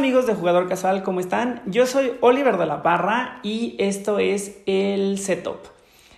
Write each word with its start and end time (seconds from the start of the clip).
amigos 0.00 0.26
de 0.26 0.34
Jugador 0.34 0.66
Casual, 0.66 1.02
¿cómo 1.02 1.20
están? 1.20 1.60
Yo 1.66 1.84
soy 1.84 2.12
Oliver 2.22 2.56
de 2.56 2.64
la 2.64 2.82
Parra 2.82 3.38
y 3.42 3.76
esto 3.78 4.18
es 4.18 4.56
el 4.64 5.18
setup. 5.18 5.58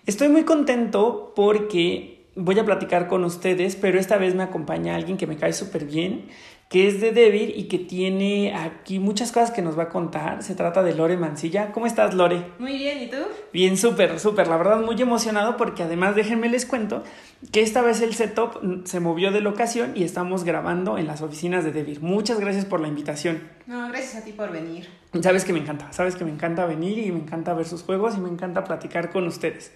Estoy 0.07 0.29
muy 0.29 0.45
contento 0.45 1.33
porque 1.35 2.29
voy 2.37 2.57
a 2.61 2.65
platicar 2.65 3.09
con 3.09 3.25
ustedes, 3.25 3.75
pero 3.75 3.99
esta 3.99 4.19
vez 4.19 4.37
me 4.37 4.45
acompaña 4.45 4.95
alguien 4.95 5.17
que 5.17 5.27
me 5.27 5.37
cae 5.37 5.53
súper 5.53 5.85
bien, 5.85 6.29
que 6.73 6.89
es 6.89 7.03
de 7.03 7.13
Debir 7.13 7.53
y 7.55 7.65
que 7.65 7.79
tiene 7.79 8.55
aquí 8.55 8.99
muchas 8.99 9.31
cosas 9.31 9.51
que 9.51 9.61
nos 9.61 9.79
va 9.79 9.83
a 9.83 9.89
contar. 9.91 10.43
Se 10.43 10.55
trata 10.55 10.83
de 10.83 10.95
Lore 10.95 11.19
Mancilla. 11.19 11.71
¿Cómo 11.71 11.85
estás, 11.85 12.15
Lore? 12.15 12.47
Muy 12.59 12.79
bien, 12.79 13.03
¿y 13.03 13.11
tú? 13.11 13.19
Bien, 13.53 13.77
súper, 13.77 14.19
súper. 14.19 14.49
La 14.49 14.57
verdad, 14.57 14.81
muy 14.81 14.99
emocionado 15.03 15.59
porque 15.59 15.83
además, 15.83 16.17
déjenme 16.17 16.49
les 16.49 16.65
cuento 16.65 17.03
que 17.53 17.61
esta 17.61 17.83
vez 17.83 18.01
el 18.01 18.15
setup 18.15 18.87
se 18.87 19.01
movió 19.01 19.33
de 19.33 19.43
locación 19.43 19.93
y 19.95 20.05
estamos 20.05 20.45
grabando 20.45 20.97
en 20.97 21.07
las 21.07 21.21
oficinas 21.21 21.63
de 21.63 21.73
Debir. 21.73 22.01
Muchas 22.01 22.41
gracias 22.41 22.65
por 22.65 22.81
la 22.81 22.89
invitación. 22.89 23.43
No, 23.67 23.89
gracias 23.89 24.23
a 24.23 24.25
ti 24.25 24.33
por 24.33 24.51
venir. 24.51 24.89
Sabes 25.21 25.45
que 25.45 25.53
me 25.53 25.59
encanta, 25.59 25.93
sabes 25.93 26.17
que 26.17 26.25
me 26.25 26.31
encanta 26.31 26.65
venir 26.65 26.97
y 26.97 27.13
me 27.13 27.19
encanta 27.19 27.53
ver 27.53 27.67
sus 27.67 27.83
juegos 27.83 28.17
y 28.17 28.21
me 28.21 28.31
encanta 28.31 28.65
platicar 28.65 29.11
con 29.11 29.27
ustedes. 29.27 29.73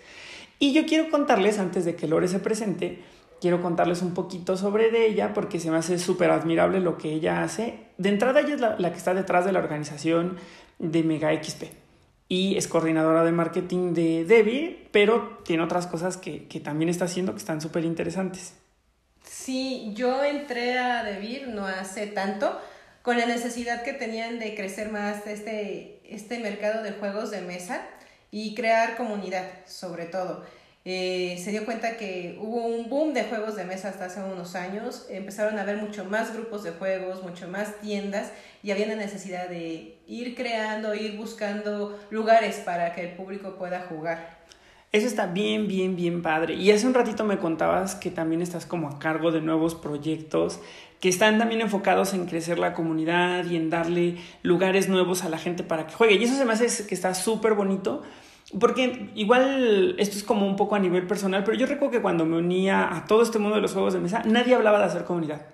Y 0.59 0.73
yo 0.73 0.87
quiero 0.87 1.11
contarles, 1.11 1.59
antes 1.59 1.85
de 1.85 1.95
que 1.95 2.09
Lore 2.09 2.29
se 2.29 2.39
presente, 2.39 3.03
quiero 3.41 3.63
contarles 3.63 4.03
un 4.03 4.15
poquito 4.15 4.57
sobre 4.57 5.07
ella 5.07 5.35
porque 5.35 5.61
se 5.61 5.71
me 5.71 5.77
hace 5.77 5.99
súper 5.99 6.31
admirable 6.31 6.81
lo 6.81 6.99
que 6.99 7.13
ella 7.13 7.43
hace. 7.43 7.89
De 7.99 8.09
entrada, 8.09 8.41
ella 8.41 8.55
es 8.55 8.61
la, 8.61 8.77
la, 8.79 8.91
que 8.91 8.99
está 8.99 9.15
detrás 9.15 9.45
de 9.45 9.53
la 9.53 9.59
organización 9.59 10.37
de 10.79 11.03
Mega 11.03 11.33
XP 11.43 11.65
y 12.29 12.57
es 12.57 12.67
coordinadora 12.67 13.25
de 13.25 13.33
marketing 13.33 13.95
de 13.95 14.25
Debbie, 14.25 14.89
pero 14.91 15.39
tiene 15.45 15.63
otras 15.63 15.87
cosas 15.87 16.17
que, 16.17 16.47
que 16.49 16.61
también 16.61 16.89
está 16.89 17.05
haciendo 17.05 17.33
que 17.33 17.39
están 17.39 17.61
súper 17.61 17.85
interesantes. 17.85 18.55
Sí, 19.23 19.93
yo 19.95 20.25
entré 20.25 20.79
a 20.79 21.05
Debir 21.05 21.49
no 21.49 21.67
hace 21.67 22.07
tanto 22.07 22.59
con 23.03 23.17
la 23.19 23.27
necesidad 23.27 23.83
que 23.83 23.93
tenían 23.93 24.39
de 24.39 24.55
crecer 24.55 24.91
más 24.91 25.27
este, 25.27 26.01
este 26.05 26.41
mercado 26.41 26.83
de 26.83 26.93
juegos 26.93 27.31
de 27.31 27.41
mesa 27.41 27.87
y 28.33 28.55
crear 28.55 28.97
comunidad, 28.97 29.49
sobre 29.67 30.07
todo. 30.07 30.45
Eh, 30.89 31.37
se 31.43 31.51
dio 31.51 31.65
cuenta 31.65 31.97
que 31.97 32.39
hubo 32.41 32.65
un 32.65 32.89
boom 32.89 33.13
de 33.13 33.25
juegos 33.25 33.57
de 33.57 33.65
mesa 33.65 33.89
hasta 33.89 34.05
hace 34.05 34.23
unos 34.23 34.55
años, 34.55 35.05
empezaron 35.11 35.59
a 35.59 35.63
haber 35.63 35.79
mucho 35.79 36.05
más 36.05 36.33
grupos 36.33 36.63
de 36.63 36.71
juegos, 36.71 37.25
mucho 37.25 37.49
más 37.49 37.81
tiendas 37.81 38.31
y 38.63 38.71
había 38.71 38.87
una 38.87 38.95
necesidad 38.95 39.49
de 39.49 39.99
ir 40.07 40.37
creando, 40.37 40.95
ir 40.95 41.17
buscando 41.17 41.99
lugares 42.11 42.59
para 42.65 42.95
que 42.95 43.01
el 43.01 43.17
público 43.17 43.57
pueda 43.57 43.81
jugar. 43.89 44.39
Eso 44.93 45.09
está 45.09 45.27
bien, 45.27 45.67
bien, 45.67 45.97
bien 45.97 46.23
padre. 46.23 46.55
Y 46.55 46.71
hace 46.71 46.87
un 46.87 46.95
ratito 46.95 47.25
me 47.25 47.39
contabas 47.39 47.97
que 47.97 48.13
también 48.13 48.41
estás 48.41 48.65
como 48.65 48.89
a 48.89 49.01
cargo 49.01 49.33
de 49.33 49.41
nuevos 49.41 49.75
proyectos 49.75 50.61
que 51.01 51.09
están 51.09 51.37
también 51.39 51.63
enfocados 51.63 52.15
en 52.15 52.27
crecer 52.27 52.61
la 52.61 52.75
comunidad 52.75 53.45
y 53.47 53.57
en 53.57 53.71
darle 53.71 54.19
lugares 54.45 54.89
nuevos 54.89 55.25
a 55.25 55.29
la 55.31 55.39
gente 55.39 55.65
para 55.65 55.89
que 55.89 55.95
juegue. 55.95 56.15
Y 56.15 56.23
eso 56.23 56.37
se 56.37 56.45
me 56.45 56.53
hace 56.53 56.87
que 56.87 56.95
está 56.95 57.13
súper 57.13 57.55
bonito 57.55 58.05
porque 58.59 59.11
igual 59.15 59.97
esto 59.99 60.17
es 60.17 60.23
como 60.23 60.47
un 60.47 60.57
poco 60.57 60.77
a 60.77 60.79
nivel 60.79 61.07
personal, 61.07 61.43
pero 61.45 61.57
yo 61.57 61.67
recuerdo 61.67 61.93
que 61.93 62.03
cuando 62.03 62.25
me 62.25 62.37
unía 62.37 62.95
a 62.97 63.05
todo 63.07 63.23
este 63.23 63.39
mundo 63.39 63.57
de 63.57 63.63
los 63.63 63.73
juegos 63.73 63.93
de 63.93 64.01
mesa, 64.01 64.23
nadie 64.25 64.55
hablaba 64.55 64.79
de 64.79 64.85
hacer 64.85 65.05
comunidad. 65.05 65.47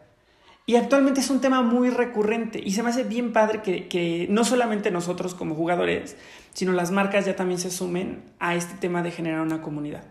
Y 0.64 0.76
actualmente 0.76 1.20
es 1.20 1.30
un 1.30 1.40
tema 1.40 1.62
muy 1.62 1.90
recurrente 1.90 2.60
y 2.62 2.70
se 2.72 2.82
me 2.82 2.90
hace 2.90 3.02
bien 3.02 3.32
padre 3.32 3.62
que, 3.62 3.88
que, 3.88 4.26
no 4.30 4.44
solamente 4.44 4.90
nosotros 4.92 5.34
como 5.34 5.56
jugadores, 5.56 6.16
sino 6.52 6.72
las 6.72 6.92
marcas 6.92 7.26
ya 7.26 7.34
también 7.34 7.58
se 7.58 7.70
sumen 7.70 8.22
a 8.38 8.54
este 8.54 8.74
tema 8.76 9.02
de 9.02 9.10
generar 9.10 9.40
una 9.40 9.60
comunidad. 9.60 10.04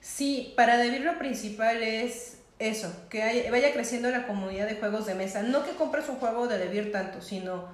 Sí, 0.00 0.54
para 0.56 0.78
Debir 0.78 1.02
lo 1.02 1.18
principal 1.18 1.82
es 1.82 2.38
eso, 2.58 2.92
que 3.10 3.48
vaya 3.50 3.72
creciendo 3.72 4.10
la 4.10 4.26
comunidad 4.26 4.66
de 4.66 4.76
juegos 4.76 5.04
de 5.06 5.14
mesa. 5.14 5.42
No 5.42 5.64
que 5.64 5.72
compres 5.72 6.08
un 6.08 6.16
juego 6.16 6.48
de 6.48 6.58
Debir 6.58 6.90
tanto, 6.90 7.20
sino 7.20 7.66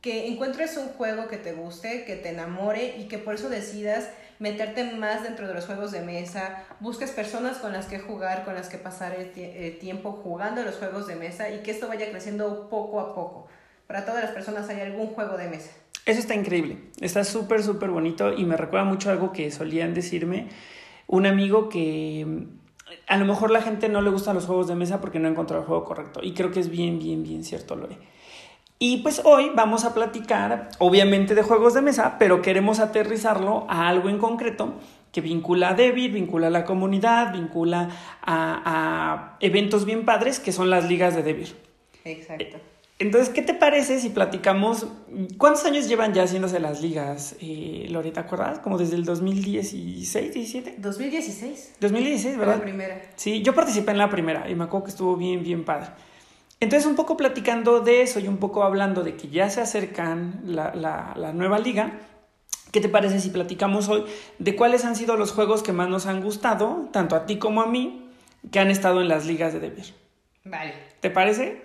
que 0.00 0.28
encuentres 0.28 0.76
un 0.76 0.88
juego 0.88 1.28
que 1.28 1.36
te 1.36 1.52
guste, 1.52 2.04
que 2.04 2.16
te 2.16 2.30
enamore 2.30 2.96
y 2.98 3.08
que 3.08 3.18
por 3.18 3.34
eso 3.34 3.48
decidas 3.48 4.08
meterte 4.38 4.84
más 4.84 5.22
dentro 5.22 5.46
de 5.46 5.52
los 5.52 5.66
juegos 5.66 5.92
de 5.92 6.00
mesa, 6.00 6.64
busques 6.80 7.10
personas 7.10 7.58
con 7.58 7.72
las 7.72 7.86
que 7.86 7.98
jugar, 7.98 8.44
con 8.44 8.54
las 8.54 8.70
que 8.70 8.78
pasar 8.78 9.14
el, 9.14 9.38
el, 9.38 9.78
tiempo 9.78 10.12
jugando 10.12 10.62
los 10.62 10.76
juegos 10.76 11.06
de 11.06 11.14
mesa 11.14 11.50
y 11.50 11.58
que 11.58 11.70
esto 11.70 11.88
vaya 11.88 12.10
creciendo 12.10 12.68
poco 12.70 13.00
a 13.00 13.14
poco. 13.14 13.48
Para 13.86 14.06
todas 14.06 14.24
las 14.24 14.32
personas 14.32 14.68
hay 14.70 14.80
algún 14.80 15.08
juego 15.08 15.36
de 15.36 15.48
mesa. 15.48 15.70
Eso 16.06 16.20
está 16.20 16.34
increíble, 16.34 16.78
está 17.00 17.22
súper, 17.24 17.62
súper 17.62 17.90
bonito 17.90 18.32
y 18.32 18.46
me 18.46 18.56
recuerda 18.56 18.86
mucho 18.86 19.10
algo 19.10 19.32
que 19.32 19.50
solían 19.50 19.92
decirme 19.92 20.48
un 21.06 21.26
amigo 21.26 21.68
que 21.68 22.46
a 23.06 23.16
lo 23.18 23.26
mejor 23.26 23.50
la 23.50 23.60
gente 23.60 23.90
no 23.90 24.00
le 24.00 24.08
gustan 24.08 24.34
los 24.34 24.46
juegos 24.46 24.68
de 24.68 24.74
mesa 24.74 25.02
porque 25.02 25.18
no 25.18 25.28
encontró 25.28 25.58
el 25.58 25.64
juego 25.64 25.84
correcto 25.84 26.20
y 26.22 26.32
creo 26.32 26.50
que 26.50 26.60
es 26.60 26.70
bien, 26.70 26.98
bien, 26.98 27.22
bien 27.22 27.44
cierto, 27.44 27.76
Lore. 27.76 27.98
Y 28.82 29.02
pues 29.02 29.20
hoy 29.24 29.52
vamos 29.54 29.84
a 29.84 29.92
platicar, 29.92 30.70
obviamente, 30.78 31.34
de 31.34 31.42
juegos 31.42 31.74
de 31.74 31.82
mesa, 31.82 32.16
pero 32.18 32.40
queremos 32.40 32.80
aterrizarlo 32.80 33.66
a 33.68 33.88
algo 33.88 34.08
en 34.08 34.16
concreto 34.16 34.72
que 35.12 35.20
vincula 35.20 35.68
a 35.68 35.74
David, 35.74 36.14
vincula 36.14 36.46
a 36.46 36.50
la 36.50 36.64
comunidad, 36.64 37.30
vincula 37.30 37.90
a, 38.22 38.62
a 38.64 39.36
eventos 39.40 39.84
bien 39.84 40.06
padres 40.06 40.40
que 40.40 40.50
son 40.50 40.70
las 40.70 40.88
ligas 40.88 41.14
de 41.14 41.22
David. 41.22 41.48
Exacto. 42.06 42.56
Entonces, 42.98 43.28
¿qué 43.28 43.42
te 43.42 43.52
parece 43.52 44.00
si 44.00 44.08
platicamos? 44.08 44.86
¿Cuántos 45.36 45.66
años 45.66 45.86
llevan 45.86 46.14
ya 46.14 46.22
haciéndose 46.22 46.58
las 46.58 46.80
ligas, 46.80 47.36
eh, 47.42 47.86
Lore, 47.90 48.12
¿te 48.12 48.20
acuerdas? 48.20 48.60
Como 48.60 48.78
desde 48.78 48.96
el 48.96 49.04
2016, 49.04 50.32
17? 50.32 50.76
2016. 50.78 51.74
2016, 51.80 52.38
¿verdad? 52.38 52.56
La 52.56 52.62
primera. 52.62 53.02
Sí, 53.16 53.42
yo 53.42 53.54
participé 53.54 53.90
en 53.90 53.98
la 53.98 54.08
primera 54.08 54.48
y 54.48 54.54
me 54.54 54.64
acuerdo 54.64 54.84
que 54.84 54.90
estuvo 54.90 55.16
bien, 55.16 55.42
bien 55.42 55.64
padre. 55.64 55.88
Entonces, 56.60 56.86
un 56.86 56.94
poco 56.94 57.16
platicando 57.16 57.80
de 57.80 58.02
eso 58.02 58.20
y 58.20 58.28
un 58.28 58.36
poco 58.36 58.62
hablando 58.62 59.02
de 59.02 59.16
que 59.16 59.28
ya 59.28 59.48
se 59.48 59.62
acercan 59.62 60.42
la, 60.44 60.74
la, 60.74 61.14
la, 61.16 61.32
nueva 61.32 61.58
liga, 61.58 61.92
¿qué 62.70 62.82
te 62.82 62.90
parece 62.90 63.18
si 63.18 63.30
platicamos 63.30 63.88
hoy 63.88 64.04
de 64.38 64.54
cuáles 64.54 64.84
han 64.84 64.94
sido 64.94 65.16
los 65.16 65.32
juegos 65.32 65.62
que 65.62 65.72
más 65.72 65.88
nos 65.88 66.04
han 66.04 66.20
gustado, 66.22 66.90
tanto 66.92 67.16
a 67.16 67.24
ti 67.24 67.38
como 67.38 67.62
a 67.62 67.66
mí, 67.66 68.10
que 68.52 68.60
han 68.60 68.70
estado 68.70 69.00
en 69.00 69.08
las 69.08 69.24
ligas 69.24 69.54
de 69.54 69.60
Debir? 69.60 69.94
Vale. 70.44 70.74
¿Te 71.00 71.08
parece? 71.08 71.62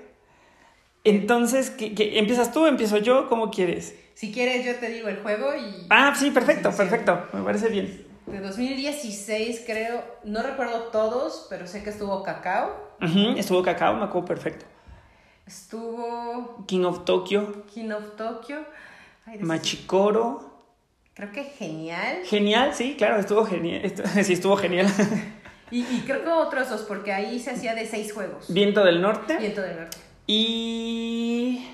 Entonces, 1.04 1.72
¿qué, 1.72 1.94
qué, 1.94 2.18
empiezas 2.18 2.54
tú? 2.54 2.66
¿Empiezo 2.66 2.98
yo? 2.98 3.28
¿Cómo 3.28 3.52
quieres? 3.52 3.96
Si 4.14 4.32
quieres, 4.32 4.66
yo 4.66 4.76
te 4.76 4.90
digo 4.90 5.10
el 5.10 5.18
juego 5.18 5.54
y... 5.58 5.88
Ah, 5.90 6.14
sí, 6.18 6.32
perfecto, 6.32 6.72
perfecto. 6.72 7.28
Me 7.34 7.42
parece 7.44 7.68
bien. 7.68 8.06
De 8.28 8.40
2016, 8.40 9.64
creo, 9.66 10.04
no 10.24 10.42
recuerdo 10.42 10.84
todos, 10.84 11.48
pero 11.50 11.68
sé 11.68 11.84
que 11.84 11.90
estuvo 11.90 12.24
Cacao. 12.24 12.72
Uh 13.02 13.06
-huh, 13.06 13.38
estuvo 13.38 13.62
Cacao, 13.62 13.94
me 13.98 14.06
acuerdo 14.06 14.30
perfecto. 14.30 14.66
Estuvo. 15.46 16.66
King 16.68 16.86
of 16.86 17.06
Tokyo. 17.06 17.66
King 17.74 17.92
of 17.92 18.16
Tokyo. 18.16 18.66
Ay, 19.26 19.40
Machicoro. 19.40 20.56
Creo 21.14 21.32
que 21.32 21.44
genial. 21.44 22.24
Genial, 22.26 22.74
sí, 22.74 22.96
claro, 22.98 23.18
estuvo 23.20 23.46
genial. 23.46 23.94
Sí, 24.24 24.34
estuvo 24.34 24.58
genial. 24.58 24.88
Y, 25.72 25.80
y, 25.82 26.04
creo 26.06 26.24
que 26.24 26.30
otros 26.30 26.70
dos, 26.70 26.82
porque 26.84 27.12
ahí 27.12 27.40
se 27.40 27.50
hacía 27.50 27.74
de 27.74 27.88
seis 27.88 28.14
juegos. 28.14 28.54
Viento 28.54 28.86
del 28.86 29.02
Norte. 29.02 29.36
Viento 29.38 29.62
del 29.62 29.76
Norte. 29.78 29.98
Y. 30.28 31.68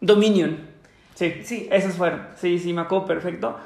Dominion. 0.00 0.68
Sí, 1.14 1.34
sí. 1.44 1.68
Esos 1.70 1.94
fueron. 1.94 2.26
Sí, 2.36 2.58
sí, 2.58 2.72
me 2.72 2.80
acuerdo 2.80 3.06
perfecto. 3.06 3.56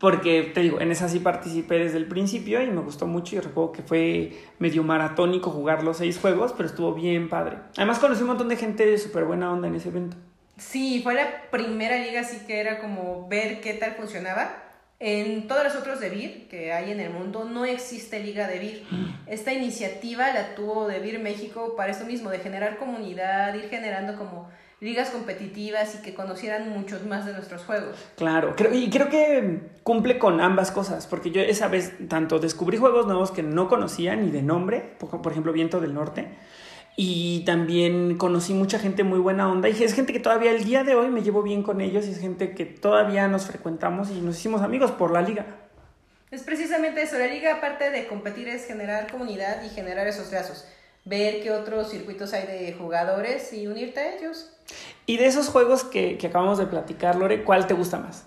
Porque 0.00 0.50
te 0.54 0.60
digo, 0.62 0.80
en 0.80 0.90
esa 0.90 1.10
sí 1.10 1.18
participé 1.20 1.78
desde 1.78 1.98
el 1.98 2.06
principio 2.06 2.62
y 2.62 2.70
me 2.70 2.80
gustó 2.80 3.06
mucho. 3.06 3.36
Y 3.36 3.40
recuerdo 3.40 3.72
que 3.72 3.82
fue 3.82 4.32
medio 4.58 4.82
maratónico 4.82 5.50
jugar 5.50 5.84
los 5.84 5.98
seis 5.98 6.18
juegos, 6.18 6.54
pero 6.56 6.68
estuvo 6.68 6.94
bien 6.94 7.28
padre. 7.28 7.58
Además, 7.76 7.98
conocí 7.98 8.22
un 8.22 8.28
montón 8.28 8.48
de 8.48 8.56
gente 8.56 8.86
de 8.86 8.96
súper 8.96 9.26
buena 9.26 9.52
onda 9.52 9.68
en 9.68 9.74
ese 9.74 9.90
evento. 9.90 10.16
Sí, 10.56 11.00
fue 11.02 11.14
la 11.14 11.50
primera 11.50 11.98
liga, 11.98 12.22
así 12.22 12.38
que 12.46 12.60
era 12.60 12.80
como 12.80 13.28
ver 13.28 13.60
qué 13.60 13.74
tal 13.74 13.92
funcionaba. 13.92 14.69
En 15.02 15.48
todos 15.48 15.64
los 15.64 15.76
otros 15.76 15.98
de 15.98 16.10
BIR 16.10 16.46
que 16.48 16.74
hay 16.74 16.92
en 16.92 17.00
el 17.00 17.10
mundo 17.10 17.44
no 17.44 17.64
existe 17.64 18.20
liga 18.20 18.46
de 18.46 18.58
BIR. 18.58 18.82
Esta 19.26 19.50
iniciativa 19.50 20.30
la 20.34 20.54
tuvo 20.54 20.86
de 20.88 21.00
BIR 21.00 21.20
México 21.20 21.74
para 21.74 21.92
eso 21.92 22.04
mismo, 22.04 22.28
de 22.28 22.38
generar 22.40 22.76
comunidad, 22.76 23.54
ir 23.54 23.70
generando 23.70 24.18
como 24.18 24.50
ligas 24.78 25.08
competitivas 25.08 25.94
y 25.94 26.02
que 26.02 26.12
conocieran 26.12 26.68
muchos 26.68 27.06
más 27.06 27.24
de 27.24 27.32
nuestros 27.32 27.62
juegos. 27.64 27.96
Claro, 28.16 28.54
creo, 28.56 28.74
y 28.74 28.90
creo 28.90 29.08
que 29.08 29.60
cumple 29.82 30.18
con 30.18 30.38
ambas 30.42 30.70
cosas, 30.70 31.06
porque 31.06 31.30
yo 31.30 31.40
esa 31.40 31.68
vez 31.68 31.94
tanto 32.10 32.38
descubrí 32.38 32.76
juegos 32.76 33.06
nuevos 33.06 33.30
que 33.30 33.42
no 33.42 33.68
conocía 33.68 34.16
ni 34.16 34.30
de 34.30 34.42
nombre, 34.42 34.96
por, 34.98 35.22
por 35.22 35.32
ejemplo 35.32 35.54
Viento 35.54 35.80
del 35.80 35.94
Norte, 35.94 36.28
y 36.96 37.44
también 37.44 38.18
conocí 38.18 38.52
mucha 38.52 38.78
gente 38.78 39.04
muy 39.04 39.18
buena 39.18 39.50
onda 39.50 39.68
y 39.68 39.82
es 39.82 39.94
gente 39.94 40.12
que 40.12 40.20
todavía 40.20 40.50
el 40.50 40.64
día 40.64 40.84
de 40.84 40.94
hoy 40.94 41.08
me 41.08 41.22
llevo 41.22 41.42
bien 41.42 41.62
con 41.62 41.80
ellos 41.80 42.06
y 42.06 42.10
es 42.10 42.18
gente 42.18 42.54
que 42.54 42.66
todavía 42.66 43.28
nos 43.28 43.46
frecuentamos 43.46 44.10
y 44.10 44.20
nos 44.20 44.38
hicimos 44.38 44.62
amigos 44.62 44.90
por 44.90 45.10
la 45.10 45.22
liga. 45.22 45.46
Es 46.30 46.42
precisamente 46.42 47.02
eso, 47.02 47.18
la 47.18 47.26
liga 47.26 47.56
aparte 47.56 47.90
de 47.90 48.06
competir 48.06 48.48
es 48.48 48.66
generar 48.66 49.10
comunidad 49.10 49.62
y 49.64 49.68
generar 49.70 50.06
esos 50.06 50.30
lazos, 50.30 50.64
ver 51.04 51.42
qué 51.42 51.50
otros 51.50 51.90
circuitos 51.90 52.32
hay 52.34 52.46
de 52.46 52.72
jugadores 52.74 53.52
y 53.52 53.66
unirte 53.66 54.00
a 54.00 54.14
ellos. 54.14 54.52
Y 55.06 55.16
de 55.16 55.26
esos 55.26 55.48
juegos 55.48 55.82
que, 55.82 56.18
que 56.18 56.28
acabamos 56.28 56.58
de 56.58 56.66
platicar, 56.66 57.16
Lore, 57.16 57.42
¿cuál 57.42 57.66
te 57.66 57.74
gusta 57.74 57.98
más? 57.98 58.24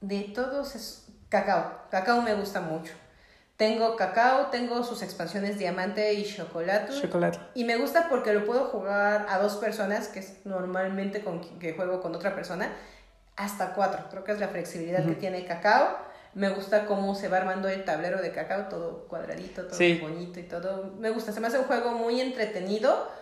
De 0.00 0.20
todos 0.34 0.74
es 0.74 1.06
Cacao, 1.28 1.88
Cacao 1.90 2.22
me 2.22 2.34
gusta 2.34 2.60
mucho 2.60 2.92
Tengo 3.62 3.94
cacao, 3.94 4.46
tengo 4.46 4.82
sus 4.82 5.02
expansiones 5.02 5.56
diamante 5.56 6.14
y 6.14 6.24
chocolate. 6.24 7.00
Chocolate. 7.00 7.38
Y 7.54 7.62
me 7.62 7.76
gusta 7.76 8.08
porque 8.08 8.32
lo 8.32 8.44
puedo 8.44 8.64
jugar 8.64 9.26
a 9.28 9.38
dos 9.38 9.54
personas, 9.54 10.08
que 10.08 10.18
es 10.18 10.44
normalmente 10.44 11.22
con 11.22 11.40
que 11.60 11.72
juego 11.72 12.02
con 12.02 12.12
otra 12.12 12.34
persona, 12.34 12.72
hasta 13.36 13.72
cuatro. 13.74 14.06
Creo 14.10 14.24
que 14.24 14.32
es 14.32 14.40
la 14.40 14.48
flexibilidad 14.48 15.06
que 15.06 15.14
tiene 15.14 15.44
cacao. 15.44 15.96
Me 16.34 16.48
gusta 16.48 16.86
cómo 16.86 17.14
se 17.14 17.28
va 17.28 17.36
armando 17.36 17.68
el 17.68 17.84
tablero 17.84 18.20
de 18.20 18.32
cacao, 18.32 18.66
todo 18.66 19.06
cuadradito, 19.06 19.68
todo 19.68 19.78
bonito 20.00 20.40
y 20.40 20.42
todo. 20.42 20.94
Me 20.98 21.10
gusta, 21.10 21.30
se 21.30 21.38
me 21.38 21.46
hace 21.46 21.60
un 21.60 21.66
juego 21.66 21.92
muy 21.92 22.20
entretenido 22.20 23.12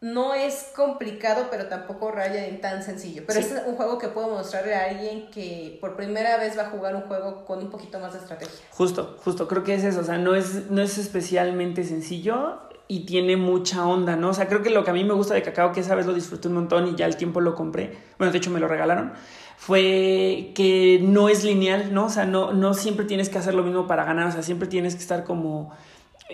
no 0.00 0.32
es 0.32 0.70
complicado, 0.76 1.48
pero 1.50 1.66
tampoco 1.66 2.12
raya 2.12 2.46
en 2.46 2.60
tan 2.60 2.84
sencillo. 2.84 3.24
Pero 3.26 3.40
es 3.40 3.52
un 3.66 3.74
juego 3.74 3.98
que 3.98 4.08
puedo 4.08 4.28
mostrarle 4.28 4.74
a 4.74 4.90
alguien 4.90 5.28
que 5.30 5.76
por 5.80 5.96
primera 5.96 6.36
vez 6.36 6.56
va 6.56 6.62
a 6.62 6.70
jugar 6.70 6.94
un 6.94 7.02
juego 7.02 7.44
con 7.44 7.58
un 7.58 7.68
poquito 7.68 7.98
más 7.98 8.12
de 8.12 8.20
estrategia. 8.20 8.54
Justo, 8.70 9.16
justo, 9.24 9.48
creo 9.48 9.64
que 9.64 9.74
es 9.74 9.82
eso. 9.82 10.00
O 10.00 10.04
sea, 10.04 10.16
no 10.18 10.36
es, 10.36 10.70
no 10.70 10.82
es 10.82 10.98
especialmente 10.98 11.82
sencillo 11.82 12.60
y 12.86 13.06
tiene 13.06 13.36
mucha 13.36 13.86
onda, 13.86 14.14
¿no? 14.14 14.30
O 14.30 14.34
sea, 14.34 14.46
creo 14.46 14.62
que 14.62 14.70
lo 14.70 14.84
que 14.84 14.90
a 14.90 14.94
mí 14.94 15.02
me 15.02 15.14
gusta 15.14 15.34
de 15.34 15.42
Cacao, 15.42 15.72
que 15.72 15.80
esa 15.80 15.96
vez 15.96 16.06
lo 16.06 16.14
disfruté 16.14 16.46
un 16.46 16.54
montón 16.54 16.86
y 16.86 16.94
ya 16.94 17.06
el 17.06 17.16
tiempo 17.16 17.40
lo 17.40 17.54
compré, 17.54 17.98
bueno, 18.18 18.32
de 18.32 18.38
hecho 18.38 18.50
me 18.50 18.60
lo 18.60 18.66
regalaron, 18.66 19.12
fue 19.58 20.52
que 20.54 20.98
no 21.02 21.28
es 21.28 21.44
lineal, 21.44 21.92
¿no? 21.92 22.06
O 22.06 22.08
sea, 22.08 22.24
no, 22.24 22.52
no 22.52 22.72
siempre 22.72 23.04
tienes 23.04 23.28
que 23.28 23.36
hacer 23.36 23.52
lo 23.52 23.62
mismo 23.62 23.86
para 23.86 24.04
ganar, 24.04 24.28
o 24.28 24.32
sea, 24.32 24.42
siempre 24.42 24.68
tienes 24.68 24.94
que 24.94 25.02
estar 25.02 25.24
como 25.24 25.70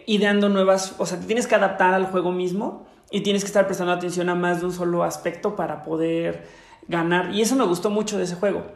ideando 0.06 0.48
nuevas, 0.48 0.94
o 0.98 1.06
sea, 1.06 1.18
te 1.18 1.26
tienes 1.26 1.48
que 1.48 1.56
adaptar 1.56 1.92
al 1.92 2.06
juego 2.06 2.30
mismo 2.30 2.86
y 3.14 3.20
tienes 3.20 3.44
que 3.44 3.46
estar 3.46 3.66
prestando 3.66 3.92
atención 3.92 4.28
a 4.28 4.34
más 4.34 4.58
de 4.58 4.66
un 4.66 4.72
solo 4.72 5.04
aspecto 5.04 5.54
para 5.54 5.84
poder 5.84 6.48
ganar. 6.88 7.32
Y 7.32 7.42
eso 7.42 7.54
me 7.54 7.64
gustó 7.64 7.88
mucho 7.88 8.18
de 8.18 8.24
ese 8.24 8.34
juego. 8.34 8.66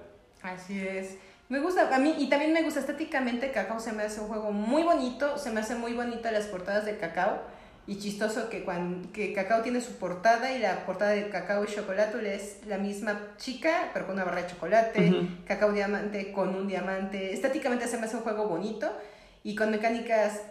Así 0.42 0.78
es. 0.80 1.16
Me 1.48 1.58
gusta, 1.58 1.92
a 1.92 1.98
mí, 1.98 2.14
y 2.16 2.28
también 2.28 2.52
me 2.52 2.62
gusta 2.62 2.78
estéticamente 2.78 3.50
Cacao, 3.50 3.80
se 3.80 3.90
me 3.90 4.04
hace 4.04 4.20
un 4.20 4.28
juego 4.28 4.52
muy 4.52 4.84
bonito, 4.84 5.38
se 5.38 5.50
me 5.50 5.58
hace 5.58 5.74
muy 5.74 5.92
bonita 5.92 6.30
las 6.30 6.46
portadas 6.46 6.84
de 6.84 6.98
Cacao, 6.98 7.40
y 7.88 7.98
chistoso 7.98 8.48
que, 8.48 8.62
cuando, 8.62 9.10
que 9.10 9.32
Cacao 9.32 9.62
tiene 9.62 9.80
su 9.80 9.96
portada 9.96 10.52
y 10.52 10.60
la 10.60 10.86
portada 10.86 11.10
de 11.12 11.30
Cacao 11.30 11.64
y 11.64 11.66
Chocolate 11.66 12.32
es 12.32 12.60
la 12.68 12.78
misma 12.78 13.18
chica, 13.38 13.90
pero 13.92 14.06
con 14.06 14.14
una 14.14 14.24
barra 14.24 14.42
de 14.42 14.46
chocolate, 14.46 15.28
Cacao 15.46 15.72
Diamante 15.72 16.30
con 16.30 16.54
un 16.54 16.68
diamante. 16.68 17.32
Estéticamente 17.32 17.88
se 17.88 17.98
me 17.98 18.06
hace 18.06 18.14
un 18.14 18.22
juego 18.22 18.46
bonito 18.46 18.88
y 19.42 19.56
con 19.56 19.72
mecánicas 19.72 20.42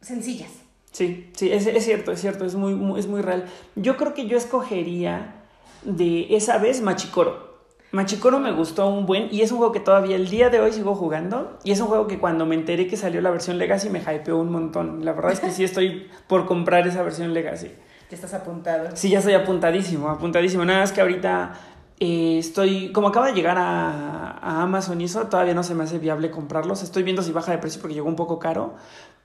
sencillas. 0.00 0.65
Sí, 0.92 1.30
sí, 1.34 1.52
es, 1.52 1.66
es, 1.66 1.84
cierto, 1.84 2.12
es 2.12 2.20
cierto, 2.20 2.44
es 2.44 2.54
muy, 2.54 2.98
es 2.98 3.06
muy 3.06 3.20
real. 3.20 3.44
Yo 3.74 3.96
creo 3.96 4.14
que 4.14 4.26
yo 4.26 4.36
escogería 4.36 5.34
de 5.82 6.34
esa 6.36 6.58
vez 6.58 6.80
Machicoro. 6.80 7.46
Machicoro 7.92 8.40
me 8.40 8.52
gustó 8.52 8.88
un 8.88 9.06
buen 9.06 9.28
y 9.30 9.42
es 9.42 9.52
un 9.52 9.58
juego 9.58 9.72
que 9.72 9.80
todavía 9.80 10.16
el 10.16 10.28
día 10.28 10.50
de 10.50 10.60
hoy 10.60 10.72
sigo 10.72 10.94
jugando 10.94 11.58
y 11.64 11.70
es 11.70 11.80
un 11.80 11.86
juego 11.86 12.06
que 12.06 12.18
cuando 12.18 12.44
me 12.44 12.54
enteré 12.54 12.86
que 12.88 12.96
salió 12.96 13.20
la 13.20 13.30
versión 13.30 13.58
Legacy 13.58 13.88
me 13.90 14.00
hypeó 14.00 14.38
un 14.38 14.50
montón. 14.50 15.04
La 15.04 15.12
verdad 15.12 15.32
es 15.32 15.40
que 15.40 15.50
sí 15.50 15.64
estoy 15.64 16.08
por 16.26 16.46
comprar 16.46 16.86
esa 16.86 17.02
versión 17.02 17.32
Legacy. 17.32 17.68
Ya 18.10 18.14
estás 18.14 18.34
apuntado. 18.34 18.90
Sí, 18.94 19.10
ya 19.10 19.18
estoy 19.18 19.34
apuntadísimo, 19.34 20.08
apuntadísimo. 20.08 20.64
Nada 20.64 20.80
más 20.80 20.92
que 20.92 21.00
ahorita 21.00 21.54
eh, 21.98 22.38
estoy, 22.38 22.92
como 22.92 23.08
acaba 23.08 23.26
de 23.28 23.32
llegar 23.32 23.56
a, 23.56 24.32
a, 24.32 24.62
Amazon 24.62 25.00
y 25.00 25.04
eso, 25.04 25.26
todavía 25.28 25.54
no 25.54 25.62
se 25.62 25.74
me 25.74 25.84
hace 25.84 25.98
viable 25.98 26.30
comprarlos. 26.30 26.82
Estoy 26.82 27.02
viendo 27.02 27.22
si 27.22 27.32
baja 27.32 27.52
de 27.52 27.58
precio 27.58 27.80
porque 27.80 27.94
llegó 27.94 28.08
un 28.08 28.16
poco 28.16 28.38
caro, 28.38 28.74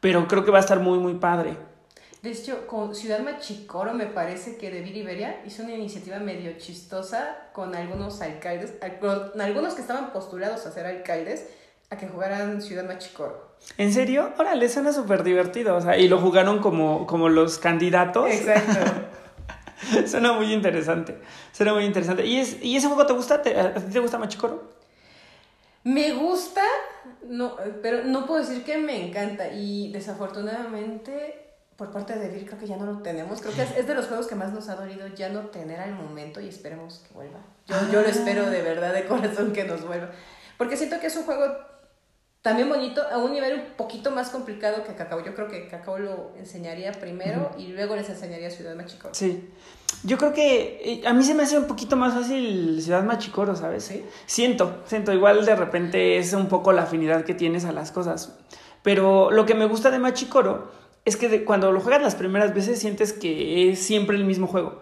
pero 0.01 0.27
creo 0.27 0.43
que 0.43 0.51
va 0.51 0.57
a 0.57 0.61
estar 0.61 0.81
muy, 0.81 0.99
muy 0.99 1.13
padre. 1.13 1.55
De 2.21 2.31
hecho, 2.31 2.67
con 2.67 2.93
Ciudad 2.93 3.21
Machicoro 3.21 3.93
me 3.93 4.05
parece 4.05 4.57
que 4.57 4.69
de 4.69 4.87
Iberia 4.87 5.41
hizo 5.45 5.63
una 5.63 5.73
iniciativa 5.73 6.19
medio 6.19 6.51
chistosa 6.57 7.49
con 7.53 7.73
algunos 7.73 8.21
alcaldes, 8.21 8.73
con 8.99 9.41
algunos 9.41 9.73
que 9.73 9.81
estaban 9.81 10.11
postulados 10.11 10.65
a 10.65 10.71
ser 10.71 10.85
alcaldes, 10.85 11.47
a 11.89 11.97
que 11.97 12.07
jugaran 12.07 12.61
Ciudad 12.61 12.85
Machicoro. 12.85 13.51
¿En 13.77 13.91
serio? 13.91 14.33
Órale, 14.37 14.69
suena 14.69 14.93
súper 14.93 15.23
divertido. 15.23 15.75
O 15.75 15.81
sea, 15.81 15.97
y 15.97 16.07
lo 16.07 16.19
jugaron 16.19 16.59
como, 16.59 17.07
como 17.07 17.29
los 17.29 17.57
candidatos. 17.57 18.29
Exacto. 18.29 19.07
suena 20.05 20.33
muy 20.33 20.53
interesante. 20.53 21.17
Suena 21.51 21.73
muy 21.73 21.85
interesante. 21.85 22.25
¿Y, 22.25 22.39
es, 22.39 22.57
¿y 22.61 22.75
ese 22.75 22.87
juego 22.87 23.05
te 23.05 23.13
gusta? 23.13 23.35
¿A 23.35 23.41
ti 23.41 23.91
te 23.91 23.99
gusta 23.99 24.19
Machicoro? 24.19 24.69
Me 25.83 26.11
gusta, 26.13 26.61
no, 27.27 27.55
pero 27.81 28.03
no 28.03 28.25
puedo 28.25 28.41
decir 28.41 28.63
que 28.63 28.77
me 28.77 29.07
encanta. 29.07 29.51
Y 29.51 29.91
desafortunadamente, 29.91 31.53
por 31.75 31.91
parte 31.91 32.17
de 32.17 32.29
Vir, 32.29 32.45
creo 32.45 32.59
que 32.59 32.67
ya 32.67 32.77
no 32.77 32.85
lo 32.85 33.01
tenemos. 33.01 33.41
Creo 33.41 33.53
que 33.53 33.61
es, 33.61 33.87
de 33.87 33.95
los 33.95 34.07
juegos 34.07 34.27
que 34.27 34.35
más 34.35 34.53
nos 34.53 34.69
ha 34.69 34.75
dolido 34.75 35.07
ya 35.07 35.29
no 35.29 35.47
tener 35.47 35.79
al 35.79 35.93
momento 35.93 36.41
y 36.41 36.47
esperemos 36.47 37.03
que 37.07 37.13
vuelva. 37.13 37.39
Yo, 37.67 37.75
yo 37.91 38.01
lo 38.01 38.07
ah. 38.07 38.11
espero 38.11 38.49
de 38.49 38.61
verdad, 38.61 38.93
de 38.93 39.05
corazón, 39.05 39.53
que 39.53 39.63
nos 39.63 39.85
vuelva. 39.85 40.11
Porque 40.57 40.77
siento 40.77 40.99
que 40.99 41.07
es 41.07 41.15
un 41.15 41.23
juego 41.23 41.45
también 42.41 42.69
bonito, 42.69 43.03
a 43.07 43.19
un 43.19 43.33
nivel 43.33 43.53
un 43.53 43.65
poquito 43.77 44.09
más 44.09 44.29
complicado 44.29 44.83
que 44.83 44.95
Cacao. 44.95 45.23
Yo 45.23 45.35
creo 45.35 45.47
que 45.47 45.67
Cacao 45.67 45.99
lo 45.99 46.33
enseñaría 46.37 46.91
primero 46.91 47.51
y 47.57 47.67
luego 47.67 47.95
les 47.95 48.09
enseñaría 48.09 48.49
Ciudad 48.49 48.75
Machicoro. 48.75 49.13
Sí. 49.13 49.51
Yo 50.03 50.17
creo 50.17 50.33
que 50.33 50.81
eh, 50.83 51.07
a 51.07 51.13
mí 51.13 51.23
se 51.23 51.35
me 51.35 51.43
hace 51.43 51.57
un 51.57 51.65
poquito 51.65 51.95
más 51.95 52.13
fácil 52.13 52.81
Ciudad 52.81 53.03
Machicoro, 53.03 53.55
¿sabes? 53.55 53.83
Sí. 53.83 54.03
Siento, 54.25 54.81
siento. 54.85 55.13
Igual 55.13 55.45
de 55.45 55.55
repente 55.55 56.17
es 56.17 56.33
un 56.33 56.47
poco 56.47 56.71
la 56.71 56.83
afinidad 56.83 57.23
que 57.23 57.35
tienes 57.35 57.65
a 57.65 57.71
las 57.71 57.91
cosas. 57.91 58.37
Pero 58.81 59.29
lo 59.29 59.45
que 59.45 59.53
me 59.53 59.65
gusta 59.65 59.91
de 59.91 59.99
Machicoro 59.99 60.71
es 61.05 61.17
que 61.17 61.43
cuando 61.45 61.71
lo 61.71 61.81
juegas 61.81 62.01
las 62.01 62.15
primeras 62.15 62.53
veces 62.53 62.79
sientes 62.79 63.13
que 63.13 63.69
es 63.69 63.79
siempre 63.79 64.17
el 64.17 64.25
mismo 64.25 64.47
juego. 64.47 64.81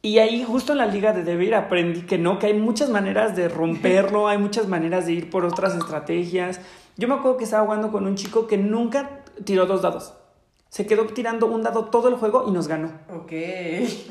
Y 0.00 0.18
ahí 0.18 0.44
justo 0.44 0.72
en 0.72 0.78
la 0.78 0.86
liga 0.86 1.12
de 1.12 1.22
Devir 1.22 1.54
aprendí 1.54 2.02
que 2.02 2.18
no, 2.18 2.38
que 2.38 2.46
hay 2.46 2.54
muchas 2.54 2.88
maneras 2.88 3.36
de 3.36 3.48
romperlo, 3.48 4.26
hay 4.26 4.38
muchas 4.38 4.66
maneras 4.66 5.06
de 5.06 5.12
ir 5.12 5.30
por 5.30 5.44
otras 5.44 5.74
estrategias. 5.76 6.60
Yo 6.96 7.06
me 7.06 7.14
acuerdo 7.14 7.36
que 7.36 7.44
estaba 7.44 7.64
jugando 7.64 7.92
con 7.92 8.06
un 8.06 8.16
chico 8.16 8.46
que 8.48 8.58
nunca 8.58 9.22
tiró 9.44 9.66
dos 9.66 9.82
dados. 9.82 10.14
Se 10.72 10.86
quedó 10.86 11.04
tirando 11.04 11.48
un 11.48 11.62
dado 11.62 11.90
todo 11.90 12.08
el 12.08 12.14
juego 12.14 12.46
y 12.48 12.50
nos 12.50 12.66
ganó. 12.66 12.90
Ok. 13.14 13.30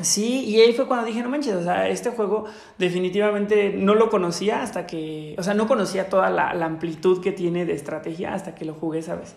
Sí, 0.04 0.46
y 0.46 0.62
ahí 0.62 0.74
fue 0.74 0.86
cuando 0.86 1.08
dije, 1.08 1.24
no 1.24 1.30
manches, 1.30 1.56
o 1.56 1.64
sea, 1.64 1.88
este 1.88 2.12
juego 2.12 2.46
definitivamente 2.78 3.74
no 3.76 3.96
lo 3.96 4.12
conocía 4.12 4.62
hasta 4.62 4.86
que, 4.86 5.34
o 5.40 5.42
sea, 5.44 5.56
no 5.56 5.68
conocía 5.68 6.08
toda 6.08 6.30
la, 6.30 6.52
amplitud 6.64 7.20
que 7.20 7.32
tiene 7.32 7.66
de 7.66 7.74
estrategia 7.74 8.36
hasta 8.36 8.54
que 8.54 8.66
lo 8.66 8.76
jugué 8.76 9.02
¿sabes? 9.02 9.34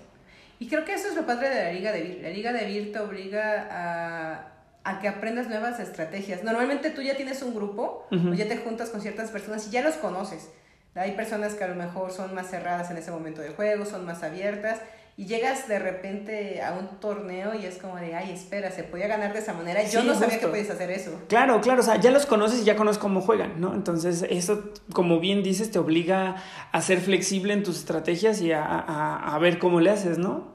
Y 0.58 0.68
creo 0.68 0.84
que 0.84 0.92
eso 0.92 1.08
es 1.08 1.16
lo 1.16 1.24
padre 1.24 1.48
de 1.48 1.64
la 1.64 1.72
Liga 1.72 1.92
de 1.92 2.02
Vir. 2.02 2.20
La 2.20 2.28
Liga 2.28 2.52
de 2.52 2.66
Vir 2.66 2.92
te 2.92 2.98
obliga 2.98 3.68
a, 3.70 4.52
a 4.84 5.00
que 5.00 5.08
aprendas 5.08 5.48
nuevas 5.48 5.80
estrategias. 5.80 6.44
Normalmente 6.44 6.90
tú 6.90 7.00
ya 7.00 7.16
tienes 7.16 7.42
un 7.42 7.54
grupo 7.54 8.06
o 8.10 8.34
ya 8.34 8.46
te 8.46 8.58
juntas 8.58 8.90
con 8.90 9.00
ciertas 9.00 9.30
personas 9.30 9.66
y 9.68 9.70
ya 9.70 9.80
los 9.80 9.94
conoces. 9.94 10.50
Hay 10.94 11.12
personas 11.12 11.54
que 11.54 11.64
a 11.64 11.68
lo 11.68 11.74
mejor 11.74 12.12
son 12.12 12.34
más 12.34 12.50
cerradas 12.50 12.90
en 12.90 12.98
ese 12.98 13.10
momento 13.10 13.40
de 13.40 13.48
juego, 13.48 13.86
son 13.86 14.04
más 14.04 14.22
abiertas 14.22 14.82
y 15.16 15.26
llegas 15.26 15.68
de 15.68 15.78
repente 15.78 16.60
a 16.60 16.72
un 16.72 16.98
torneo 16.98 17.54
y 17.54 17.66
es 17.66 17.78
como 17.78 17.96
de, 17.96 18.16
ay, 18.16 18.32
espera, 18.32 18.70
se 18.72 18.82
podía 18.82 19.06
ganar 19.06 19.32
de 19.32 19.38
esa 19.38 19.52
manera. 19.52 19.82
Yo 19.84 20.02
no 20.02 20.14
sabía 20.14 20.40
que 20.40 20.48
podías 20.48 20.70
hacer 20.70 20.90
eso. 20.90 21.12
Claro, 21.28 21.60
claro, 21.60 21.80
o 21.80 21.84
sea, 21.84 22.00
ya 22.00 22.10
los 22.10 22.26
conoces 22.26 22.62
y 22.62 22.64
ya 22.64 22.74
conoces 22.74 22.98
cómo 22.98 23.20
juegan, 23.20 23.60
¿no? 23.60 23.74
Entonces, 23.74 24.24
eso, 24.28 24.72
como 24.92 25.20
bien 25.20 25.44
dices, 25.44 25.70
te 25.70 25.78
obliga 25.78 26.42
a 26.72 26.82
ser 26.82 27.00
flexible 27.00 27.52
en 27.52 27.62
tus 27.62 27.78
estrategias 27.78 28.40
y 28.40 28.50
a, 28.50 28.64
a, 28.64 29.34
a 29.36 29.38
ver 29.38 29.60
cómo 29.60 29.80
le 29.80 29.90
haces, 29.90 30.18
¿no? 30.18 30.52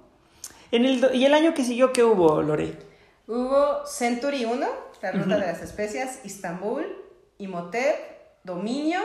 En 0.72 0.86
el, 0.86 1.10
¿Y 1.14 1.26
el 1.26 1.34
año 1.34 1.54
que 1.54 1.64
siguió 1.64 1.94
qué 1.94 2.04
hubo, 2.04 2.42
Lore? 2.42 2.78
Hubo 3.28 3.86
Century 3.86 4.44
1, 4.44 4.68
la 5.02 5.12
ruta 5.12 5.38
de 5.38 5.46
las 5.46 5.62
especias, 5.62 6.20
Istambul, 6.26 6.86
Imhotep, 7.38 7.96
Dominio, 8.44 9.00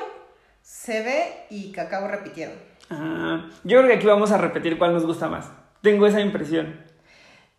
CB 0.62 1.50
y 1.50 1.72
Cacao 1.72 2.08
repitieron. 2.08 2.54
Ah, 2.90 3.48
yo 3.64 3.78
creo 3.78 3.88
que 3.88 3.96
aquí 3.96 4.06
vamos 4.06 4.30
a 4.32 4.38
repetir 4.38 4.78
cuál 4.78 4.92
nos 4.92 5.06
gusta 5.06 5.28
más. 5.28 5.50
Tengo 5.82 6.06
esa 6.06 6.20
impresión. 6.20 6.80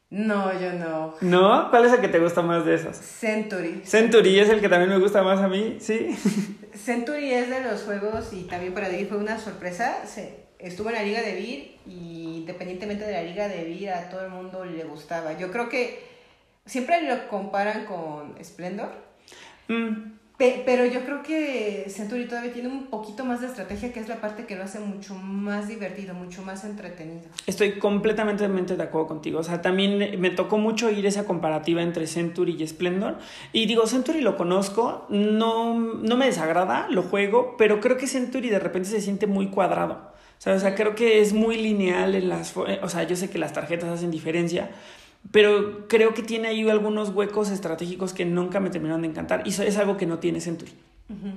No, 0.09 0.57
yo 0.59 0.73
no. 0.73 1.15
¿No? 1.21 1.69
¿Cuál 1.69 1.85
es 1.85 1.93
el 1.93 2.01
que 2.01 2.07
te 2.07 2.19
gusta 2.19 2.41
más 2.41 2.65
de 2.65 2.75
esos? 2.75 2.95
Century. 2.95 3.81
Century 3.83 4.39
es 4.39 4.49
el 4.49 4.61
que 4.61 4.69
también 4.69 4.89
me 4.89 4.99
gusta 4.99 5.23
más 5.23 5.39
a 5.39 5.47
mí, 5.47 5.77
¿sí? 5.79 6.15
Century 6.73 7.33
es 7.33 7.49
de 7.49 7.61
los 7.63 7.83
juegos 7.83 8.31
y 8.31 8.43
también 8.43 8.73
para 8.73 8.89
mí 8.89 9.05
fue 9.05 9.17
una 9.17 9.39
sorpresa. 9.39 10.05
Se, 10.05 10.45
estuvo 10.59 10.89
en 10.89 10.95
la 10.95 11.03
Liga 11.03 11.21
de 11.21 11.35
Vir 11.35 11.77
y 11.87 12.37
independientemente 12.37 13.05
de 13.05 13.13
la 13.13 13.23
Liga 13.23 13.47
de 13.47 13.63
Vir 13.63 13.89
a 13.89 14.09
todo 14.09 14.23
el 14.23 14.31
mundo 14.31 14.63
le 14.63 14.83
gustaba. 14.83 15.37
Yo 15.37 15.51
creo 15.51 15.69
que 15.69 16.07
siempre 16.65 17.01
lo 17.01 17.27
comparan 17.27 17.85
con 17.85 18.35
Splendor. 18.43 18.91
Mm 19.67 20.24
pero 20.37 20.85
yo 20.85 21.05
creo 21.05 21.23
que 21.23 21.85
Century 21.89 22.27
todavía 22.27 22.51
tiene 22.51 22.67
un 22.67 22.87
poquito 22.87 23.23
más 23.23 23.41
de 23.41 23.47
estrategia, 23.47 23.93
que 23.93 23.99
es 23.99 24.07
la 24.09 24.19
parte 24.19 24.45
que 24.45 24.55
lo 24.55 24.63
hace 24.63 24.79
mucho 24.79 25.15
más 25.15 25.67
divertido, 25.67 26.13
mucho 26.13 26.41
más 26.41 26.65
entretenido. 26.65 27.23
Estoy 27.47 27.79
completamente 27.79 28.45
de 28.47 28.83
acuerdo 28.83 29.07
contigo. 29.07 29.39
O 29.39 29.43
sea, 29.43 29.61
también 29.61 30.19
me 30.19 30.29
tocó 30.29 30.57
mucho 30.57 30.91
ir 30.91 31.05
esa 31.05 31.25
comparativa 31.25 31.81
entre 31.81 32.07
Century 32.07 32.57
y 32.59 32.67
Splendor. 32.67 33.17
Y 33.53 33.65
digo, 33.65 33.87
Century 33.87 34.21
lo 34.21 34.35
conozco, 34.35 35.05
no, 35.09 35.79
no 35.79 36.17
me 36.17 36.25
desagrada, 36.25 36.87
lo 36.89 37.03
juego, 37.03 37.55
pero 37.57 37.79
creo 37.79 37.97
que 37.97 38.07
Century 38.07 38.49
de 38.49 38.59
repente 38.59 38.89
se 38.89 39.01
siente 39.01 39.27
muy 39.27 39.47
cuadrado. 39.47 40.13
O 40.45 40.59
sea, 40.59 40.75
creo 40.75 40.95
que 40.95 41.21
es 41.21 41.33
muy 41.33 41.57
lineal 41.57 42.13
en 42.13 42.29
las... 42.29 42.55
O 42.55 42.89
sea, 42.89 43.03
yo 43.03 43.15
sé 43.15 43.29
que 43.29 43.39
las 43.39 43.53
tarjetas 43.53 43.89
hacen 43.89 44.11
diferencia, 44.11 44.69
pero 45.31 45.87
creo 45.87 46.13
que 46.13 46.23
tiene 46.23 46.47
ahí 46.49 46.67
algunos 46.69 47.09
huecos 47.09 47.49
estratégicos 47.49 48.13
que 48.13 48.25
nunca 48.25 48.59
me 48.59 48.69
terminaron 48.69 49.01
de 49.01 49.09
encantar 49.09 49.43
y 49.45 49.49
eso 49.49 49.63
es 49.63 49.77
algo 49.77 49.97
que 49.97 50.05
no 50.05 50.19
tiene 50.19 50.41
Century. 50.41 50.73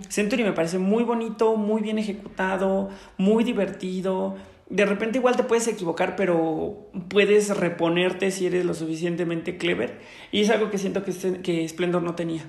Century 0.09 0.45
me 0.45 0.53
parece 0.53 0.79
muy 0.79 1.05
bonito, 1.05 1.57
muy 1.57 1.83
bien 1.83 1.99
ejecutado, 1.99 2.89
muy 3.19 3.45
divertido. 3.45 4.37
de 4.71 4.87
repente 4.87 5.19
igual 5.19 5.37
te 5.37 5.43
puedes 5.43 5.69
equivocar, 5.69 6.17
pero 6.17 6.91
puedes 7.09 7.55
reponerte 7.55 8.31
si 8.31 8.47
eres 8.47 8.65
lo 8.65 8.73
suficientemente 8.73 9.59
clever. 9.59 9.99
Y 10.33 10.43
es 10.43 10.51
algo 10.51 10.71
que 10.71 10.79
siento 10.79 11.05
que, 11.05 11.13
que 11.43 11.69
Splendor 11.69 12.03
no 12.03 12.15
tenía. 12.15 12.45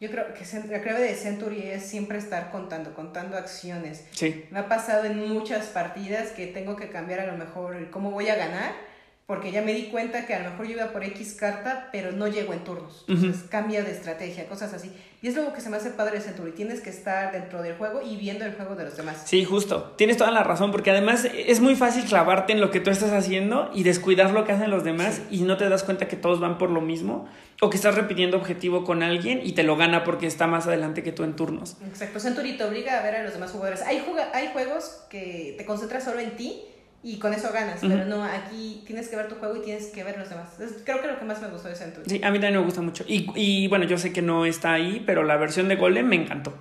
Yo 0.00 0.10
creo 0.10 0.34
que 0.34 0.44
la 0.68 0.82
clave 0.82 1.00
de 1.00 1.14
Century 1.14 1.62
es 1.62 1.84
siempre 1.84 2.18
estar 2.18 2.50
contando, 2.50 2.94
contando 2.94 3.36
acciones. 3.36 4.06
Sí. 4.10 4.44
Me 4.50 4.58
ha 4.58 4.68
pasado 4.68 5.04
en 5.04 5.28
muchas 5.28 5.66
partidas 5.66 6.30
que 6.30 6.48
tengo 6.48 6.74
que 6.76 6.88
cambiar 6.88 7.20
a 7.20 7.26
lo 7.26 7.38
mejor 7.38 7.90
cómo 7.90 8.10
voy 8.10 8.28
a 8.28 8.34
ganar 8.34 8.72
porque 9.26 9.50
ya 9.50 9.62
me 9.62 9.72
di 9.72 9.84
cuenta 9.84 10.26
que 10.26 10.34
a 10.34 10.42
lo 10.42 10.50
mejor 10.50 10.66
yo 10.66 10.72
iba 10.72 10.92
por 10.92 11.02
X 11.02 11.34
carta, 11.40 11.88
pero 11.90 12.12
no 12.12 12.28
llego 12.28 12.52
en 12.52 12.62
turnos. 12.62 13.06
Entonces 13.08 13.44
cambia 13.48 13.82
de 13.82 13.90
estrategia, 13.90 14.46
cosas 14.46 14.74
así. 14.74 14.92
Y 15.22 15.28
es 15.28 15.34
lo 15.34 15.50
que 15.54 15.62
se 15.62 15.70
me 15.70 15.78
hace 15.78 15.88
padre 15.88 16.18
de 16.18 16.20
Century. 16.20 16.52
Tienes 16.52 16.82
que 16.82 16.90
estar 16.90 17.32
dentro 17.32 17.62
del 17.62 17.74
juego 17.76 18.02
y 18.02 18.16
viendo 18.16 18.44
el 18.44 18.52
juego 18.54 18.76
de 18.76 18.84
los 18.84 18.98
demás. 18.98 19.22
Sí, 19.24 19.42
justo. 19.42 19.94
Tienes 19.96 20.18
toda 20.18 20.30
la 20.30 20.42
razón, 20.42 20.70
porque 20.70 20.90
además 20.90 21.26
es 21.34 21.60
muy 21.60 21.74
fácil 21.74 22.04
clavarte 22.04 22.52
en 22.52 22.60
lo 22.60 22.70
que 22.70 22.80
tú 22.80 22.90
estás 22.90 23.12
haciendo 23.12 23.70
y 23.72 23.82
descuidar 23.82 24.30
lo 24.32 24.44
que 24.44 24.52
hacen 24.52 24.70
los 24.70 24.84
demás 24.84 25.22
y 25.30 25.40
no 25.40 25.56
te 25.56 25.70
das 25.70 25.84
cuenta 25.84 26.06
que 26.06 26.16
todos 26.16 26.38
van 26.40 26.58
por 26.58 26.68
lo 26.68 26.82
mismo 26.82 27.26
o 27.62 27.70
que 27.70 27.76
estás 27.78 27.94
repitiendo 27.94 28.36
objetivo 28.36 28.84
con 28.84 29.02
alguien 29.02 29.40
y 29.42 29.52
te 29.52 29.62
lo 29.62 29.78
gana 29.78 30.04
porque 30.04 30.26
está 30.26 30.46
más 30.46 30.66
adelante 30.66 31.02
que 31.02 31.12
tú 31.12 31.24
en 31.24 31.34
turnos. 31.34 31.78
Exacto. 31.88 32.20
Century 32.20 32.58
te 32.58 32.64
obliga 32.64 32.98
a 32.98 33.02
ver 33.02 33.14
a 33.14 33.22
los 33.22 33.32
demás 33.32 33.52
jugadores. 33.52 33.80
Hay, 33.80 34.04
hay 34.34 34.50
juegos 34.52 35.06
que 35.08 35.54
te 35.56 35.64
concentras 35.64 36.04
solo 36.04 36.20
en 36.20 36.36
ti 36.36 36.60
y 37.04 37.18
con 37.18 37.34
eso 37.34 37.52
ganas, 37.52 37.80
pero 37.82 38.06
no, 38.06 38.24
aquí 38.24 38.82
tienes 38.86 39.08
que 39.08 39.16
ver 39.16 39.28
tu 39.28 39.34
juego 39.34 39.56
y 39.56 39.60
tienes 39.60 39.88
que 39.88 40.02
ver 40.02 40.18
los 40.18 40.30
demás. 40.30 40.48
creo 40.84 41.02
que 41.02 41.06
lo 41.06 41.18
que 41.18 41.26
más 41.26 41.40
me 41.42 41.48
gustó 41.48 41.68
de 41.68 41.76
Century. 41.76 42.08
Sí, 42.08 42.20
a 42.24 42.30
mí 42.30 42.38
también 42.38 42.60
me 42.60 42.64
gusta 42.64 42.80
mucho. 42.80 43.04
Y, 43.06 43.30
y 43.36 43.68
bueno, 43.68 43.84
yo 43.84 43.98
sé 43.98 44.10
que 44.10 44.22
no 44.22 44.46
está 44.46 44.72
ahí, 44.72 45.02
pero 45.04 45.22
la 45.22 45.36
versión 45.36 45.68
de 45.68 45.76
Golem 45.76 46.06
me 46.06 46.16
encantó. 46.16 46.54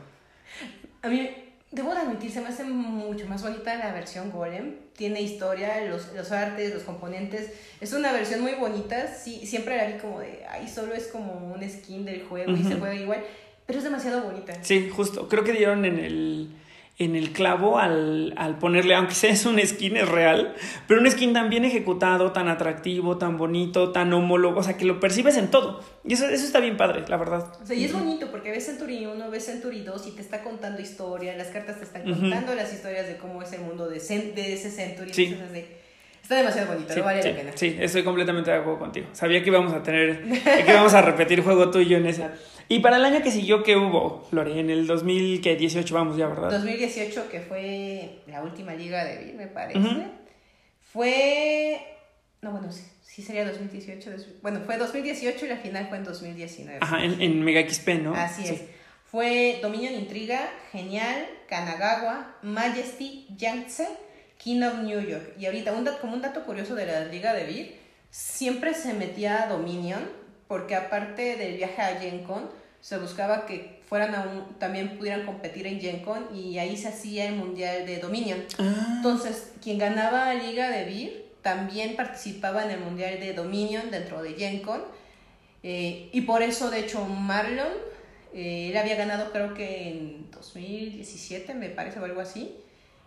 A 1.01 1.07
mí, 1.07 1.29
debo 1.71 1.93
de 1.93 2.01
admitir, 2.01 2.29
se 2.29 2.41
me 2.41 2.49
hace 2.49 2.65
mucho 2.65 3.25
más 3.27 3.41
bonita 3.41 3.73
la 3.75 3.93
versión 3.93 4.31
Golem. 4.31 4.73
Tiene 4.97 5.21
historia, 5.21 5.85
los, 5.85 6.13
los 6.13 6.29
artes, 6.33 6.73
los 6.73 6.83
componentes. 6.83 7.53
Es 7.79 7.93
una 7.93 8.11
versión 8.11 8.41
muy 8.41 8.55
bonita. 8.55 9.07
Sí, 9.07 9.45
siempre 9.45 9.77
la 9.77 9.87
vi 9.87 9.93
como 9.93 10.19
de, 10.19 10.43
ay, 10.49 10.67
solo 10.67 10.93
es 10.93 11.07
como 11.07 11.53
un 11.53 11.69
skin 11.69 12.03
del 12.03 12.23
juego 12.23 12.51
y 12.51 12.63
se 12.63 12.75
juega 12.75 12.95
igual. 12.95 13.23
Pero 13.65 13.79
es 13.79 13.85
demasiado 13.85 14.23
bonita. 14.23 14.61
Sí, 14.61 14.89
justo. 14.93 15.29
Creo 15.29 15.45
que 15.45 15.53
dieron 15.53 15.85
en 15.85 15.99
el 15.99 16.49
en 16.99 17.15
el 17.15 17.31
clavo 17.31 17.79
al, 17.79 18.33
al, 18.37 18.59
ponerle, 18.59 18.93
aunque 18.93 19.15
sea 19.15 19.31
es 19.31 19.45
un 19.45 19.59
skin, 19.59 19.97
es 19.97 20.07
real, 20.07 20.53
pero 20.87 21.01
un 21.01 21.09
skin 21.09 21.33
tan 21.33 21.49
bien 21.49 21.65
ejecutado, 21.65 22.31
tan 22.31 22.47
atractivo, 22.47 23.17
tan 23.17 23.37
bonito, 23.37 23.91
tan 23.91 24.13
homólogo, 24.13 24.59
o 24.59 24.63
sea, 24.63 24.77
que 24.77 24.85
lo 24.85 24.99
percibes 24.99 25.37
en 25.37 25.49
todo. 25.49 25.81
Y 26.05 26.13
eso, 26.13 26.27
eso 26.29 26.45
está 26.45 26.59
bien 26.59 26.77
padre, 26.77 27.03
la 27.07 27.17
verdad. 27.17 27.51
O 27.61 27.65
sea, 27.65 27.75
y 27.75 27.85
es 27.85 27.93
bonito 27.93 28.29
porque 28.29 28.51
ves 28.51 28.65
Century 28.65 29.05
1, 29.07 29.29
ves 29.31 29.45
Century 29.45 29.81
2 29.81 30.07
y 30.07 30.11
te 30.11 30.21
está 30.21 30.43
contando 30.43 30.81
historia, 30.81 31.35
las 31.35 31.47
cartas 31.47 31.77
te 31.77 31.85
están 31.85 32.03
contando 32.03 32.53
las 32.53 32.71
historias 32.71 33.07
de 33.07 33.17
cómo 33.17 33.41
es 33.41 33.51
el 33.53 33.61
mundo 33.61 33.87
de, 33.87 33.99
de 33.99 34.53
ese 34.53 34.69
Century. 34.69 35.13
Sí. 35.13 35.35
Está 36.21 36.35
demasiado 36.37 36.73
bonito, 36.73 36.95
no 36.95 37.03
vale 37.03 37.21
la 37.21 37.35
pena. 37.35 37.51
Sí, 37.55 37.75
estoy 37.77 38.03
completamente 38.03 38.49
de 38.49 38.57
acuerdo 38.57 38.79
contigo. 38.79 39.07
Sabía 39.11 39.43
que 39.43 39.49
íbamos 39.49 39.73
a 39.73 39.83
tener, 39.83 40.23
que 40.23 40.71
íbamos 40.71 40.93
a 40.93 41.01
repetir 41.01 41.43
juego 41.43 41.69
tuyo 41.69 41.97
en 41.97 42.05
ese. 42.05 42.29
Y 42.69 42.79
para 42.79 42.97
el 42.97 43.05
año 43.05 43.21
que 43.21 43.31
siguió, 43.31 43.63
¿qué 43.63 43.75
hubo, 43.75 44.27
Lore? 44.31 44.59
En 44.59 44.69
el 44.69 44.87
2018 44.87 45.93
vamos 45.93 46.17
ya, 46.17 46.27
¿verdad? 46.27 46.51
2018, 46.51 47.29
que 47.29 47.41
fue 47.41 48.21
la 48.27 48.41
última 48.41 48.73
liga 48.73 49.03
de 49.03 49.23
Bill, 49.23 49.35
me 49.35 49.47
parece. 49.47 50.07
Fue... 50.81 51.79
No, 52.41 52.51
bueno, 52.51 52.71
sí, 52.71 52.83
sí 53.01 53.21
sería 53.21 53.45
2018. 53.45 54.11
Bueno, 54.41 54.61
fue 54.65 54.77
2018 54.77 55.45
y 55.45 55.49
la 55.49 55.57
final 55.57 55.87
fue 55.87 55.97
en 55.97 56.03
2019. 56.03 56.79
Ajá, 56.81 57.03
en, 57.03 57.43
Mega 57.43 57.67
XP, 57.67 57.89
¿no? 58.01 58.13
Así 58.15 58.43
es. 58.43 58.63
Fue 59.05 59.59
Dominion 59.61 59.93
Intriga, 59.93 60.49
Genial, 60.71 61.27
Kanagawa, 61.47 62.35
Majesty, 62.41 63.27
Yangtze, 63.37 63.87
King 64.37 64.63
of 64.63 64.79
New 64.79 64.99
York. 64.99 65.35
Y 65.39 65.45
ahorita, 65.45 65.71
un 65.73 65.87
como 66.01 66.13
un 66.13 66.21
dato 66.21 66.43
curioso 66.43 66.75
de 66.75 66.87
la 66.87 67.05
liga 67.05 67.33
de 67.33 67.45
Bill, 67.45 67.75
siempre 68.09 68.73
se 68.73 68.93
metía 68.93 69.43
a 69.43 69.47
Dominion 69.47 70.22
porque 70.53 70.75
aparte 70.75 71.35
del 71.35 71.57
viaje 71.57 71.81
a 71.81 71.99
Gen 71.99 72.25
Con, 72.25 72.47
se 72.79 72.99
buscaba 72.99 73.47
que 73.47 73.79
fueran 73.89 74.13
aún, 74.13 74.55
también 74.59 74.99
pudieran 74.99 75.25
competir 75.25 75.65
en 75.65 75.81
Gen 75.81 76.03
Con 76.03 76.27
y 76.31 76.59
ahí 76.59 76.77
se 76.77 76.89
hacía 76.89 77.25
el 77.25 77.37
Mundial 77.37 77.87
de 77.87 77.97
Dominion. 77.97 78.37
Ah. 78.59 78.93
Entonces, 78.97 79.53
quien 79.63 79.79
ganaba 79.79 80.31
Liga 80.35 80.69
de 80.69 80.85
Beer 80.85 81.25
también 81.41 81.95
participaba 81.95 82.65
en 82.65 82.69
el 82.69 82.81
Mundial 82.81 83.19
de 83.19 83.33
Dominion 83.33 83.89
dentro 83.89 84.21
de 84.21 84.33
Gen 84.33 84.59
Con. 84.59 84.83
Eh, 85.63 86.09
y 86.11 86.21
por 86.21 86.43
eso, 86.43 86.69
de 86.69 86.81
hecho, 86.81 87.03
Marlon, 87.03 87.73
eh, 88.35 88.69
él 88.69 88.77
había 88.77 88.95
ganado 88.95 89.31
creo 89.31 89.55
que 89.55 89.89
en 89.89 90.29
2017, 90.29 91.55
me 91.55 91.69
parece, 91.69 91.99
o 91.99 92.05
algo 92.05 92.21
así. 92.21 92.55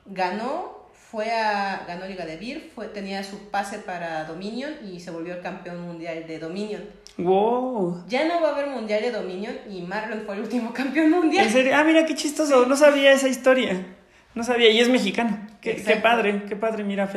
Ganó 0.05 0.75
fue 1.11 1.31
a, 1.31 1.85
ganó 1.87 2.07
Liga 2.07 2.27
de 2.27 2.37
Beer, 2.37 2.71
fue, 2.75 2.87
tenía 2.89 3.23
su 3.23 3.51
pase 3.51 3.79
para 3.79 4.25
Dominion 4.25 4.73
y 4.85 5.01
se 5.01 5.11
volvió 5.11 5.35
el 5.35 5.41
campeón 5.41 5.83
mundial 5.83 6.27
de 6.27 6.39
Dominion. 6.39 6.83
Wow. 7.19 8.05
Ya 8.09 8.27
no 8.27 8.43
va 8.43 8.51
a 8.51 8.53
haber 8.53 8.69
mundial 8.69 9.03
de 9.03 9.13
Dominion 9.13 9.55
y 9.71 9.83
Marlon 9.83 10.23
fue 10.27 10.35
el 10.35 10.43
último 10.43 10.73
campeón 10.75 11.11
mundial. 11.11 11.47
¿En 11.47 11.53
serio? 11.53 11.73
Ah, 11.75 11.85
mira 11.85 12.05
qué 12.07 12.15
chistoso, 12.15 12.67
no 12.67 12.77
sabía 12.77 13.13
esa 13.13 13.29
historia. 13.29 13.87
No 14.35 14.43
sabía, 14.45 14.69
y 14.69 14.81
es 14.81 14.91
mexicano. 14.91 15.39
Qué, 15.63 15.77
qué 15.77 15.97
padre, 15.97 16.43
qué 16.47 16.57
padre. 16.57 16.85
Mira, 16.85 17.11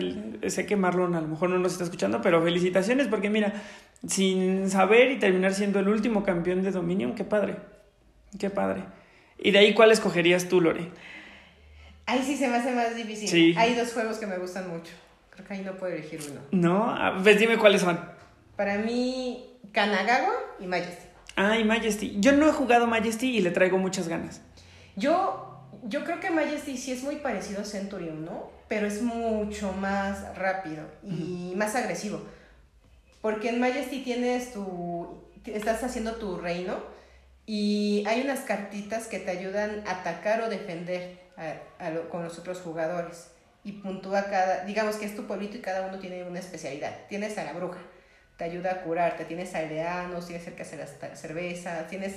sé 0.48 0.66
que 0.66 0.76
Marlon 0.78 1.16
a 1.16 1.22
lo 1.22 1.28
mejor 1.28 1.50
no 1.50 1.60
nos 1.60 1.74
está 1.74 1.84
escuchando, 1.84 2.22
pero 2.22 2.42
felicitaciones 2.42 3.08
porque 3.10 3.30
mira, 3.30 3.54
sin 4.08 4.70
saber 4.70 5.12
y 5.12 5.20
terminar 5.20 5.54
siendo 5.54 5.80
el 5.80 5.90
último 5.90 6.24
campeón 6.24 6.64
de 6.64 6.72
Dominion, 6.72 7.16
qué 7.16 7.26
padre. 7.26 7.58
Qué 8.40 8.50
padre. 8.50 8.84
¿Y 9.38 9.52
de 9.52 9.60
ahí 9.60 9.74
cuál 9.74 9.92
escogerías 9.92 10.48
tú, 10.48 10.62
Lore? 10.62 10.92
Ahí 12.10 12.24
sí 12.24 12.36
se 12.36 12.48
me 12.48 12.58
hace 12.58 12.72
más 12.72 12.96
difícil. 12.96 13.56
Hay 13.56 13.76
dos 13.76 13.94
juegos 13.94 14.18
que 14.18 14.26
me 14.26 14.40
gustan 14.40 14.68
mucho. 14.68 14.92
Creo 15.30 15.46
que 15.46 15.54
ahí 15.54 15.62
no 15.62 15.74
puedo 15.78 15.94
elegir 15.94 16.20
uno. 16.32 16.42
No, 16.52 17.22
pues 17.22 17.38
dime 17.40 17.58
cuáles 17.58 17.82
son. 17.82 18.00
Para 18.56 18.80
mí, 18.80 19.60
Kanagawa 19.72 20.34
y 20.60 20.66
Majesty. 20.66 21.06
Ah, 21.36 21.58
y 21.58 21.64
Majesty. 21.64 22.18
Yo 22.20 22.32
no 22.32 22.50
he 22.50 22.52
jugado 22.52 22.88
Majesty 22.88 23.38
y 23.38 23.42
le 23.42 23.52
traigo 23.52 23.78
muchas 23.78 24.08
ganas. 24.08 24.42
Yo, 24.96 25.70
yo 25.84 26.04
creo 26.04 26.20
que 26.20 26.32
Majesty 26.32 26.78
sí 26.78 26.92
es 26.92 27.04
muy 27.04 27.18
parecido 27.18 27.62
a 27.62 27.66
Centurion, 27.66 28.26
¿no? 28.26 28.50
Pero 28.68 28.88
es 28.88 29.04
mucho 29.04 29.72
más 29.74 30.36
rápido 30.36 30.86
y 31.04 31.54
más 31.56 31.76
agresivo. 31.76 32.24
Porque 33.22 33.50
en 33.50 33.60
Majesty 33.60 34.02
tienes 34.02 34.52
tu. 34.52 35.24
Estás 35.46 35.84
haciendo 35.84 36.16
tu 36.16 36.38
reino 36.38 36.78
y 37.46 38.04
hay 38.08 38.22
unas 38.22 38.40
cartitas 38.40 39.06
que 39.08 39.20
te 39.20 39.30
ayudan 39.30 39.84
a 39.88 39.92
atacar 39.92 40.42
o 40.42 40.50
defender 40.50 41.29
con 42.12 42.24
los 42.24 42.38
otros 42.38 42.60
jugadores 42.60 43.32
y 43.64 43.74
puntúa 43.74 44.26
cada, 44.26 44.66
digamos 44.66 44.96
que 44.96 45.06
es 45.06 45.16
tu 45.16 45.26
pueblito 45.26 45.58
y 45.58 45.62
cada 45.62 45.88
uno 45.88 46.00
tiene 46.00 46.24
una 46.24 46.40
especialidad. 46.40 46.96
Tienes 47.08 47.38
a 47.38 47.44
la 47.44 47.54
bruja, 47.54 47.80
te 48.38 48.46
ayuda 48.46 48.72
a 48.72 48.82
curarte, 48.82 49.26
tienes 49.26 49.54
a 49.56 49.60
aldeanos, 49.60 50.28
tienes 50.28 50.48
el 50.48 50.54
que 50.54 50.64
hace 50.64 50.78
la 50.78 50.88
cerveza, 51.16 51.88
tienes 51.88 52.16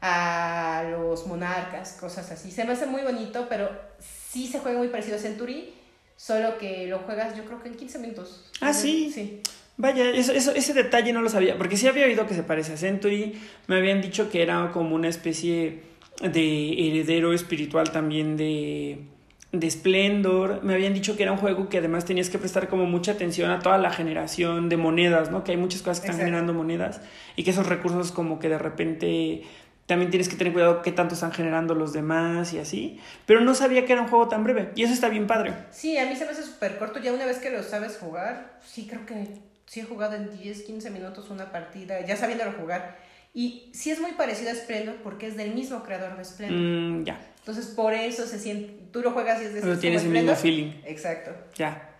a 0.00 0.84
los 0.90 1.26
monarcas, 1.26 1.92
cosas 1.98 2.30
así. 2.30 2.50
Se 2.50 2.64
me 2.64 2.72
hace 2.72 2.86
muy 2.86 3.02
bonito, 3.02 3.46
pero 3.48 3.70
sí 3.98 4.46
se 4.46 4.58
juega 4.58 4.78
muy 4.78 4.88
parecido 4.88 5.16
a 5.16 5.20
Century, 5.20 5.74
solo 6.16 6.58
que 6.58 6.86
lo 6.88 6.98
juegas 7.00 7.36
yo 7.36 7.44
creo 7.44 7.62
que 7.62 7.68
en 7.68 7.76
15 7.76 7.98
minutos. 8.00 8.50
Ah, 8.60 8.72
sí. 8.72 9.10
Sí. 9.12 9.40
Vaya, 9.76 10.10
eso, 10.10 10.32
eso, 10.32 10.52
ese 10.54 10.74
detalle 10.74 11.12
no 11.12 11.22
lo 11.22 11.30
sabía, 11.30 11.56
porque 11.56 11.76
sí 11.76 11.88
había 11.88 12.04
oído 12.04 12.26
que 12.26 12.34
se 12.34 12.42
parece 12.42 12.74
a 12.74 12.76
Century, 12.76 13.40
me 13.68 13.76
habían 13.76 14.02
dicho 14.02 14.30
que 14.30 14.42
era 14.42 14.70
como 14.72 14.94
una 14.94 15.08
especie 15.08 15.82
de 16.20 16.88
heredero 16.88 17.32
espiritual 17.32 17.90
también 17.90 18.36
de, 18.36 19.04
de 19.52 19.70
Splendor. 19.70 20.62
Me 20.62 20.74
habían 20.74 20.94
dicho 20.94 21.16
que 21.16 21.22
era 21.22 21.32
un 21.32 21.38
juego 21.38 21.68
que 21.68 21.78
además 21.78 22.04
tenías 22.04 22.30
que 22.30 22.38
prestar 22.38 22.68
como 22.68 22.86
mucha 22.86 23.12
atención 23.12 23.50
a 23.50 23.60
toda 23.60 23.78
la 23.78 23.90
generación 23.90 24.68
de 24.68 24.76
monedas, 24.76 25.30
¿no? 25.30 25.44
Que 25.44 25.52
hay 25.52 25.56
muchas 25.56 25.82
cosas 25.82 26.00
que 26.00 26.06
están 26.06 26.18
generando 26.18 26.52
monedas 26.52 27.00
y 27.36 27.44
que 27.44 27.50
esos 27.50 27.66
recursos 27.66 28.12
como 28.12 28.38
que 28.38 28.48
de 28.48 28.58
repente 28.58 29.42
también 29.86 30.10
tienes 30.10 30.28
que 30.28 30.36
tener 30.36 30.52
cuidado 30.52 30.80
qué 30.82 30.92
tanto 30.92 31.14
están 31.14 31.32
generando 31.32 31.74
los 31.74 31.92
demás 31.92 32.52
y 32.52 32.58
así. 32.58 33.00
Pero 33.26 33.40
no 33.40 33.54
sabía 33.54 33.84
que 33.84 33.92
era 33.92 34.02
un 34.02 34.08
juego 34.08 34.28
tan 34.28 34.44
breve 34.44 34.70
y 34.74 34.84
eso 34.84 34.92
está 34.92 35.08
bien 35.08 35.26
padre. 35.26 35.54
Sí, 35.70 35.98
a 35.98 36.06
mí 36.06 36.16
se 36.16 36.24
me 36.24 36.30
hace 36.30 36.42
súper 36.44 36.78
corto. 36.78 36.98
Ya 37.00 37.12
una 37.12 37.26
vez 37.26 37.38
que 37.38 37.50
lo 37.50 37.62
sabes 37.62 37.98
jugar, 37.98 38.58
sí 38.64 38.86
creo 38.88 39.04
que 39.06 39.26
sí 39.66 39.80
he 39.80 39.84
jugado 39.84 40.14
en 40.14 40.30
10, 40.30 40.62
15 40.62 40.90
minutos 40.90 41.30
una 41.30 41.50
partida, 41.50 42.00
ya 42.04 42.16
sabiéndolo 42.16 42.52
jugar. 42.52 42.96
Y 43.34 43.70
sí 43.72 43.90
es 43.90 44.00
muy 44.00 44.12
parecido 44.12 44.50
a 44.50 44.54
Splendor 44.54 44.96
porque 45.02 45.26
es 45.26 45.36
del 45.36 45.54
mismo 45.54 45.82
creador 45.82 46.16
de 46.16 46.24
Splendor. 46.24 46.58
Mm, 46.58 47.04
ya. 47.04 47.20
Entonces, 47.38 47.66
por 47.66 47.94
eso 47.94 48.26
se 48.26 48.38
siente. 48.38 48.74
Tú 48.92 49.00
lo 49.00 49.12
juegas 49.12 49.42
y 49.42 49.46
es 49.46 49.54
de 49.54 49.60
Pero 49.62 49.78
tienes 49.78 50.04
el 50.04 50.10
mismo 50.10 50.34
feeling. 50.34 50.72
Exacto. 50.84 51.32
Ya. 51.56 51.90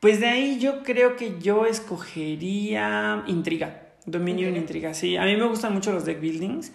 Pues 0.00 0.20
de 0.20 0.26
ahí 0.26 0.58
yo 0.58 0.82
creo 0.82 1.16
que 1.16 1.38
yo 1.40 1.66
escogería 1.66 3.24
Intriga. 3.26 3.82
Dominion 4.06 4.56
Intriga. 4.56 4.94
Sí, 4.94 5.16
a 5.16 5.24
mí 5.24 5.36
me 5.36 5.46
gustan 5.46 5.74
mucho 5.74 5.92
los 5.92 6.04
deck 6.04 6.20
buildings. 6.20 6.72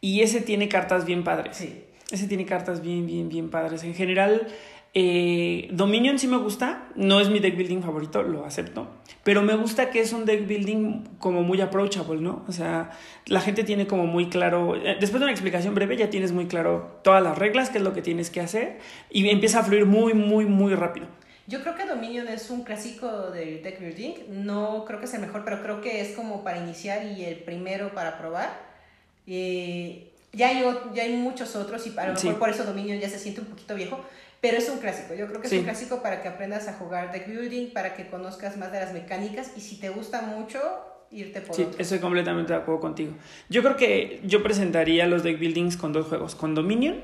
Y 0.00 0.20
ese 0.20 0.42
tiene 0.42 0.68
cartas 0.68 1.06
bien 1.06 1.24
padres. 1.24 1.56
Sí. 1.56 1.84
Ese 2.10 2.28
tiene 2.28 2.44
cartas 2.44 2.82
bien, 2.82 3.06
bien, 3.06 3.28
bien 3.28 3.48
padres. 3.48 3.82
En 3.84 3.94
general, 3.94 4.46
eh, 4.94 5.68
Dominion 5.72 6.18
sí 6.18 6.28
me 6.28 6.36
gusta, 6.36 6.86
no 6.94 7.20
es 7.20 7.28
mi 7.28 7.40
deck 7.40 7.56
building 7.56 7.82
favorito, 7.82 8.22
lo 8.22 8.44
acepto, 8.44 8.88
pero 9.24 9.42
me 9.42 9.56
gusta 9.56 9.90
que 9.90 10.00
es 10.00 10.12
un 10.12 10.24
deck 10.24 10.46
building 10.46 11.04
como 11.18 11.42
muy 11.42 11.60
approachable, 11.60 12.20
¿no? 12.20 12.44
O 12.46 12.52
sea, 12.52 12.92
la 13.26 13.40
gente 13.40 13.64
tiene 13.64 13.86
como 13.86 14.06
muy 14.06 14.28
claro, 14.28 14.76
eh, 14.76 14.96
después 15.00 15.20
de 15.20 15.24
una 15.24 15.32
explicación 15.32 15.74
breve 15.74 15.96
ya 15.96 16.10
tienes 16.10 16.32
muy 16.32 16.46
claro 16.46 17.00
todas 17.02 17.22
las 17.22 17.36
reglas, 17.36 17.70
qué 17.70 17.78
es 17.78 17.84
lo 17.84 17.92
que 17.92 18.02
tienes 18.02 18.30
que 18.30 18.40
hacer 18.40 18.78
y 19.10 19.28
empieza 19.28 19.60
a 19.60 19.64
fluir 19.64 19.84
muy, 19.84 20.14
muy, 20.14 20.46
muy 20.46 20.74
rápido. 20.74 21.06
Yo 21.46 21.60
creo 21.60 21.74
que 21.74 21.84
Dominion 21.84 22.26
es 22.28 22.48
un 22.48 22.62
clásico 22.64 23.30
del 23.30 23.62
deck 23.62 23.78
building. 23.78 24.44
No 24.44 24.84
creo 24.86 24.98
que 24.98 25.06
sea 25.06 25.20
el 25.20 25.26
mejor, 25.26 25.44
pero 25.44 25.62
creo 25.62 25.80
que 25.82 26.00
es 26.00 26.16
como 26.16 26.42
para 26.42 26.58
iniciar 26.58 27.04
y 27.04 27.24
el 27.24 27.36
primero 27.36 27.92
para 27.92 28.16
probar. 28.16 28.48
Eh, 29.26 30.10
ya, 30.32 30.48
hay, 30.48 30.64
ya 30.94 31.02
hay 31.02 31.16
muchos 31.16 31.54
otros 31.54 31.86
y 31.86 31.98
a 31.98 32.06
lo 32.06 32.14
mejor 32.14 32.38
por 32.38 32.48
eso 32.48 32.64
Dominion 32.64 32.98
ya 32.98 33.10
se 33.10 33.18
siente 33.18 33.42
un 33.42 33.46
poquito 33.48 33.74
viejo, 33.74 34.00
pero 34.44 34.58
es 34.58 34.68
un 34.68 34.76
clásico. 34.78 35.14
Yo 35.14 35.26
creo 35.26 35.40
que 35.40 35.46
es 35.46 35.52
un 35.54 35.62
clásico 35.62 36.02
para 36.02 36.20
que 36.20 36.28
aprendas 36.28 36.68
a 36.68 36.74
jugar 36.74 37.12
deck 37.12 37.26
building, 37.26 37.72
para 37.72 37.94
que 37.94 38.08
conozcas 38.08 38.58
más 38.58 38.70
de 38.70 38.78
las 38.78 38.92
mecánicas 38.92 39.52
y 39.56 39.62
si 39.62 39.76
te 39.80 39.88
gusta 39.88 40.20
mucho, 40.20 40.60
irte 41.10 41.40
por 41.40 41.56
Sí, 41.56 41.66
estoy 41.78 41.98
completamente 41.98 42.52
de 42.52 42.58
acuerdo 42.58 42.78
contigo. 42.78 43.14
Yo 43.48 43.62
creo 43.62 43.76
que 43.76 44.20
yo 44.22 44.42
presentaría 44.42 45.06
los 45.06 45.22
deck 45.22 45.38
buildings 45.38 45.78
con 45.78 45.94
dos 45.94 46.08
juegos, 46.08 46.34
con 46.34 46.54
Dominion 46.54 47.00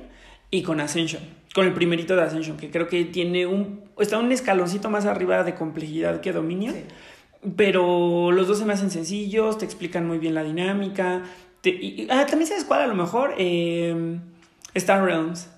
y 0.51 0.63
con 0.63 0.81
Ascension, 0.81 1.23
con 1.55 1.67
el 1.67 1.73
primerito 1.73 2.15
de 2.15 2.25
Ascension, 2.25 2.59
que 2.59 2.71
creo 2.71 2.89
que 2.89 3.07
tiene 3.07 3.47
un 3.47 3.85
está 3.99 4.19
un 4.19 4.31
escaloncito 4.33 4.91
más 4.91 5.07
arriba 5.07 5.43
de 5.43 5.55
complejidad 5.55 6.21
que 6.21 6.35
Dominion. 6.35 6.75
Pero 7.57 8.33
los 8.33 8.49
dos 8.49 8.59
se 8.59 8.67
me 8.67 8.75
hacen 8.75 8.91
sencillos, 8.91 9.57
te 9.57 9.65
explican 9.65 10.07
muy 10.07 10.19
bien 10.19 10.35
la 10.35 10.43
dinámica. 10.43 11.23
y, 11.65 12.07
ah, 12.11 12.27
también 12.27 12.49
sabes 12.49 12.67
cuál 12.67 12.83
a 12.83 12.87
lo 12.87 12.95
mejor. 12.95 13.35
Eh, 13.39 14.19
Star 14.75 15.03
Realms. 15.03 15.49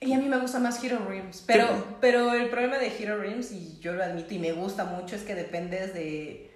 Y 0.00 0.14
a 0.14 0.18
mí 0.18 0.28
me 0.28 0.38
gusta 0.38 0.58
más 0.58 0.82
Hero 0.82 0.98
Realms. 1.06 1.44
Pero, 1.46 1.66
pero 2.00 2.32
el 2.32 2.48
problema 2.48 2.78
de 2.78 2.86
Hero 2.86 3.18
Realms, 3.18 3.52
y 3.52 3.78
yo 3.80 3.92
lo 3.92 4.02
admito 4.02 4.32
y 4.32 4.38
me 4.38 4.52
gusta 4.52 4.84
mucho, 4.84 5.14
es 5.14 5.22
que 5.22 5.34
dependes 5.34 5.92
de 5.92 6.50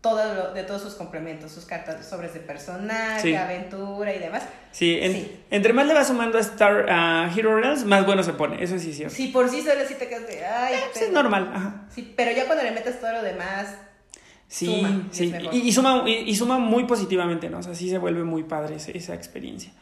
todo 0.00 0.54
de 0.54 0.62
todos 0.62 0.82
sus 0.82 0.94
complementos, 0.94 1.52
sus 1.52 1.64
cartas, 1.64 2.06
sobres 2.06 2.32
de 2.32 2.40
personaje, 2.40 3.36
aventura 3.36 4.14
y 4.14 4.18
demás. 4.18 4.44
Sí, 4.70 4.98
entre 5.50 5.72
más 5.72 5.86
le 5.86 5.94
vas 5.94 6.06
sumando 6.06 6.38
a 6.38 6.40
Star 6.40 6.86
a 6.88 7.30
Hero 7.36 7.60
Realms, 7.60 7.84
más 7.84 8.06
bueno 8.06 8.22
se 8.22 8.32
pone, 8.32 8.62
eso 8.62 8.78
sí 8.78 8.90
es 8.90 8.96
cierto. 8.96 9.14
Sí, 9.14 9.28
por 9.28 9.50
sí 9.50 9.60
solo 9.62 9.80
sí 9.86 9.94
te 9.94 10.08
quedas 10.08 10.26
de, 10.26 10.46
ay, 10.46 10.74
eh, 10.74 10.80
pues 10.92 11.04
es 11.04 11.12
normal, 11.12 11.50
ajá. 11.52 11.86
Sí, 11.94 12.14
pero 12.16 12.30
ya 12.30 12.46
cuando 12.46 12.64
le 12.64 12.70
metes 12.70 13.00
todo 13.00 13.12
lo 13.12 13.22
demás, 13.22 13.74
Sí, 14.48 14.86
sí, 15.10 15.34
y, 15.52 15.72
suma, 15.72 16.04
y, 16.06 16.34
suma 16.36 16.58
muy 16.58 16.84
positivamente, 16.84 17.50
¿no? 17.50 17.58
O 17.58 17.62
sea, 17.64 17.74
sí 17.74 17.90
se 17.90 17.98
vuelve 17.98 18.22
muy 18.22 18.44
padre 18.44 18.76
esa 18.76 19.12
experiencia. 19.12 19.72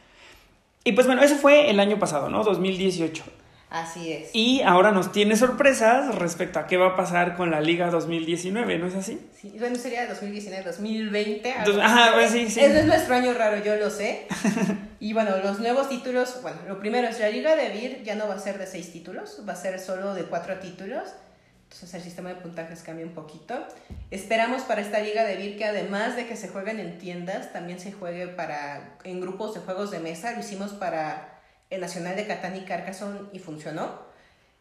Y 0.87 0.91
pues 0.91 1.07
bueno, 1.07 1.23
eso 1.23 1.35
fue 1.35 1.71
el 1.71 1.79
año 1.79 1.97
pasado, 1.97 2.29
¿no? 2.29 2.43
2018. 2.43 3.23
Así 3.71 4.13
es. 4.13 4.29
Y 4.33 4.61
ahora 4.61 4.91
nos 4.91 5.11
tiene 5.11 5.35
sorpresas 5.35 6.13
respecto 6.13 6.59
a 6.59 6.67
qué 6.67 6.77
va 6.77 6.89
a 6.89 6.95
pasar 6.95 7.35
con 7.35 7.49
la 7.49 7.59
Liga 7.59 7.89
2019, 7.89 8.77
¿no 8.77 8.85
es 8.85 8.93
así? 8.93 9.19
Sí, 9.35 9.55
bueno, 9.57 9.75
sería 9.77 10.05
2019, 10.07 10.63
2020. 10.63 11.51
Ajá, 11.81 12.11
pues 12.13 12.31
sí, 12.31 12.51
sí. 12.51 12.59
Ese 12.59 12.81
es 12.81 12.85
nuestro 12.85 13.15
año 13.15 13.33
raro, 13.33 13.63
yo 13.63 13.75
lo 13.77 13.89
sé. 13.89 14.27
y 14.99 15.13
bueno, 15.13 15.31
los 15.43 15.59
nuevos 15.59 15.89
títulos, 15.89 16.37
bueno, 16.43 16.57
lo 16.67 16.79
primero 16.79 17.07
es 17.07 17.19
la 17.19 17.29
Liga 17.29 17.55
de 17.55 17.69
Vir 17.69 18.03
ya 18.03 18.13
no 18.13 18.27
va 18.27 18.35
a 18.35 18.39
ser 18.39 18.59
de 18.59 18.67
seis 18.67 18.93
títulos, 18.93 19.41
va 19.49 19.53
a 19.53 19.57
ser 19.57 19.79
solo 19.79 20.13
de 20.13 20.25
cuatro 20.25 20.59
títulos. 20.59 21.09
Entonces 21.75 21.95
el 21.95 22.03
sistema 22.03 22.29
de 22.29 22.35
puntajes 22.35 22.81
cambia 22.83 23.05
un 23.05 23.11
poquito. 23.11 23.53
Esperamos 24.09 24.61
para 24.61 24.79
esta 24.79 25.01
Liga 25.01 25.25
de 25.25 25.35
Vir 25.35 25.57
que 25.57 25.65
además 25.65 26.15
de 26.15 26.25
que 26.25 26.37
se 26.37 26.47
jueguen 26.47 26.79
en 26.79 26.97
tiendas, 26.97 27.51
también 27.51 27.81
se 27.81 27.91
juegue 27.91 28.29
para 28.29 28.95
en 29.03 29.19
grupos 29.19 29.53
de 29.53 29.59
juegos 29.59 29.91
de 29.91 29.99
mesa. 29.99 30.31
Lo 30.31 30.39
hicimos 30.39 30.71
para 30.71 31.41
el 31.69 31.81
Nacional 31.81 32.15
de 32.15 32.27
Catán 32.27 32.55
y 32.55 32.61
Carcassonne 32.61 33.27
y 33.33 33.39
funcionó. 33.39 33.99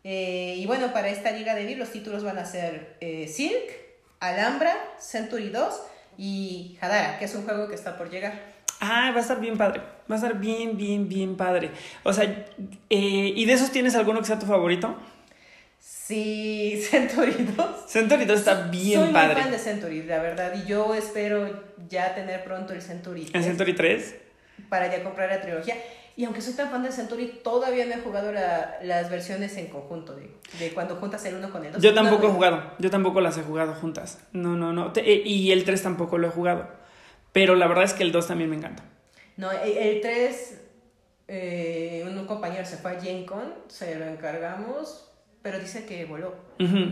Eh, 0.03 0.57
y 0.59 0.67
bueno, 0.67 0.93
para 0.93 1.09
esta 1.09 1.31
liga 1.31 1.55
de 1.55 1.65
Vir 1.67 1.79
los 1.79 1.93
títulos 1.93 2.25
van 2.25 2.37
a 2.37 2.45
ser 2.45 2.97
eh, 3.01 3.29
Silk, 3.29 3.71
Alhambra, 4.19 4.75
Century 4.99 5.51
2 5.51 5.83
y 6.19 6.79
Hadara, 6.81 7.21
que 7.21 7.27
es 7.27 7.35
un 7.37 7.45
juego 7.45 7.69
que 7.69 7.77
está 7.77 7.97
por 7.97 8.11
llegar. 8.11 8.55
Ah, 8.81 9.13
va 9.13 9.19
a 9.19 9.23
estar 9.23 9.41
bien 9.41 9.57
padre. 9.57 9.83
Va 10.11 10.17
a 10.17 10.19
estar 10.19 10.37
bien, 10.41 10.77
bien, 10.77 11.09
bien 11.09 11.37
padre. 11.37 11.71
O 12.03 12.13
sea, 12.13 12.25
eh, 12.25 12.47
¿y 12.91 13.45
de 13.45 13.53
esos 13.53 13.71
tienes 13.71 13.95
alguno 13.95 14.19
que 14.19 14.27
sea 14.27 14.39
tu 14.41 14.47
favorito? 14.47 14.99
Sí, 16.07 16.85
Century 16.91 17.33
2. 17.57 17.67
Century 17.87 18.27
2 18.27 18.39
está 18.39 18.67
bien 18.69 19.11
padre. 19.11 19.35
Soy 19.35 19.43
fan 19.43 19.53
de 19.53 19.59
Century, 19.59 20.03
la 20.03 20.19
verdad. 20.21 20.53
Y 20.55 20.69
yo 20.69 20.95
espero 20.95 21.49
ya 21.89 22.15
tener 22.15 22.45
pronto 22.45 22.75
el 22.75 22.83
Century 22.83 23.25
3. 23.25 23.35
¿El 23.35 23.43
Century 23.43 23.75
3? 23.75 24.17
Para 24.69 24.95
ya 24.95 25.03
comprar 25.03 25.31
la 25.31 25.41
trilogía. 25.41 25.77
Y 26.15 26.27
aunque 26.27 26.43
soy 26.43 26.53
tan 26.53 26.71
fan 26.71 26.83
de 26.83 26.93
Century, 26.93 27.41
todavía 27.43 27.87
no 27.87 27.95
he 27.95 27.99
jugado 27.99 28.33
las 28.33 29.11
versiones 29.11 29.57
en 29.57 29.69
conjunto, 29.69 30.15
de, 30.15 30.31
de 30.59 30.75
cuando 30.75 30.97
juntas 30.97 31.25
el 31.25 31.37
uno 31.37 31.51
con 31.51 31.65
el 31.65 31.73
2. 31.73 31.83
Yo 31.83 31.95
tampoco 31.95 32.29
he 32.29 32.31
jugado, 32.31 32.75
yo 32.79 32.91
tampoco 32.91 33.23
las 33.23 33.39
he 33.39 33.43
jugado 33.43 33.73
juntas. 33.73 34.21
No, 34.33 34.57
no, 34.57 34.75
no. 34.75 34.93
Eh, 34.97 35.23
y 35.25 35.53
el 35.53 35.65
3 35.65 35.83
tampoco 35.83 36.19
lo 36.19 36.29
he 36.29 36.31
jugado. 36.31 36.69
Pero 37.33 37.55
la 37.55 37.67
verdad 37.67 37.85
es 37.85 37.95
que 37.95 38.03
el 38.03 38.13
2 38.13 38.29
también 38.29 38.51
me 38.51 38.57
encanta. 38.57 38.85
No, 39.39 39.51
el 39.51 40.01
3, 40.03 40.61
eh, 41.29 42.05
un 42.07 42.27
compañero 42.27 42.67
se 42.67 42.77
fue 42.77 42.93
a 42.93 43.01
Gen 43.01 43.25
Con, 43.25 43.55
se 43.69 43.99
lo 43.99 44.05
encargamos, 44.05 45.11
pero 45.45 45.59
dice 45.59 45.85
que 45.85 46.07
voló. 46.07 46.35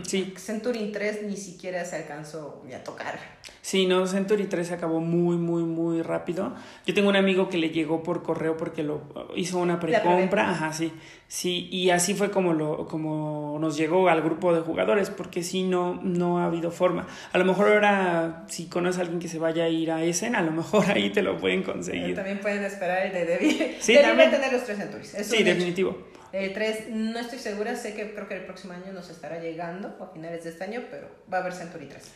sí. 0.03 0.31
Century 0.37 0.91
3 0.91 1.23
ni 1.23 1.37
siquiera 1.37 1.83
se 1.85 1.95
alcanzó 1.95 2.61
ni 2.67 2.73
a 2.75 2.83
tocar. 2.83 3.17
Sí, 3.63 3.87
no, 3.87 4.05
Century 4.05 4.45
3 4.45 4.67
se 4.67 4.73
acabó 4.75 4.99
muy, 4.99 5.37
muy, 5.37 5.63
muy 5.63 6.03
rápido. 6.03 6.53
Yo 6.85 6.93
tengo 6.93 7.09
un 7.09 7.15
amigo 7.15 7.49
que 7.49 7.57
le 7.57 7.71
llegó 7.71 8.03
por 8.03 8.21
correo 8.21 8.55
porque 8.55 8.83
lo 8.83 9.01
hizo 9.35 9.57
una 9.57 9.79
precompra, 9.79 10.51
ajá, 10.51 10.71
sí, 10.71 10.93
sí, 11.27 11.67
y 11.71 11.89
así 11.89 12.13
fue 12.13 12.29
como 12.29 12.53
lo, 12.53 12.85
como 12.85 13.57
nos 13.59 13.75
llegó 13.75 14.07
al 14.07 14.21
grupo 14.21 14.53
de 14.53 14.61
jugadores, 14.61 15.09
porque 15.09 15.41
sí 15.41 15.63
no, 15.63 15.99
no 16.03 16.37
ha 16.37 16.45
habido 16.45 16.69
forma. 16.69 17.07
A 17.31 17.39
lo 17.39 17.45
mejor 17.45 17.69
ahora, 17.69 18.45
si 18.49 18.67
conoces 18.67 18.99
a 18.99 19.01
alguien 19.01 19.19
que 19.19 19.29
se 19.29 19.39
vaya 19.39 19.63
a 19.63 19.69
ir 19.69 19.89
a 19.89 20.03
Essen, 20.03 20.35
a 20.35 20.43
lo 20.43 20.51
mejor 20.51 20.91
ahí 20.91 21.09
te 21.09 21.23
lo 21.23 21.39
pueden 21.39 21.63
conseguir. 21.63 22.13
también 22.13 22.39
pueden 22.39 22.63
esperar 22.63 23.07
el 23.07 23.13
de 23.13 23.25
Debbie. 23.25 23.77
Sí, 23.79 23.97
también. 23.99 24.29
tener 24.29 24.53
los 24.53 24.63
tres 24.63 24.77
Centuries. 24.77 25.09
sí, 25.23 25.41
definitivo. 25.41 26.13
El 26.33 26.51
3, 26.51 26.89
no 26.89 27.19
estoy 27.19 27.37
segura, 27.37 27.75
sé 27.75 27.93
que 27.93 28.11
creo 28.11 28.27
que 28.27 28.33
el 28.33 28.45
próximo 28.45 28.73
año 28.73 28.91
nos 28.91 29.11
estará 29.11 29.39
llegando, 29.39 29.95
a 30.01 30.07
finales 30.07 30.43
de 30.43 30.49
este 30.49 30.63
año, 30.63 30.81
pero 30.89 31.07
va 31.31 31.37
a 31.37 31.41
haber 31.41 31.53
Century 31.53 31.85
3. 31.85 32.11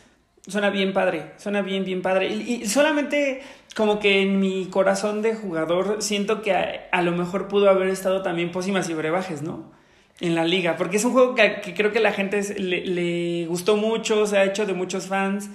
Suena 0.48 0.70
bien 0.70 0.92
padre, 0.92 1.32
suena 1.36 1.62
bien, 1.62 1.84
bien 1.84 2.02
padre. 2.02 2.26
Y, 2.26 2.66
solamente 2.66 3.42
como 3.76 4.00
que 4.00 4.22
en 4.22 4.40
mi 4.40 4.66
corazón 4.66 5.22
de 5.22 5.36
jugador 5.36 6.02
siento 6.02 6.42
que 6.42 6.52
a, 6.52 7.02
lo 7.02 7.12
mejor 7.12 7.46
pudo 7.46 7.70
haber 7.70 7.88
estado 7.88 8.22
también 8.22 8.50
Pósimas 8.50 8.90
y 8.90 8.94
Brebajes, 8.94 9.42
¿no? 9.42 9.70
En 10.20 10.34
la 10.34 10.44
liga, 10.44 10.76
porque 10.76 10.96
es 10.96 11.04
un 11.04 11.12
juego 11.12 11.36
que, 11.36 11.60
creo 11.76 11.92
que 11.92 12.00
la 12.00 12.10
gente 12.10 12.42
le, 12.58 13.46
gustó 13.46 13.76
mucho, 13.76 14.26
se 14.26 14.36
ha 14.36 14.44
hecho 14.44 14.66
de 14.66 14.74
muchos 14.74 15.06
fans, 15.06 15.48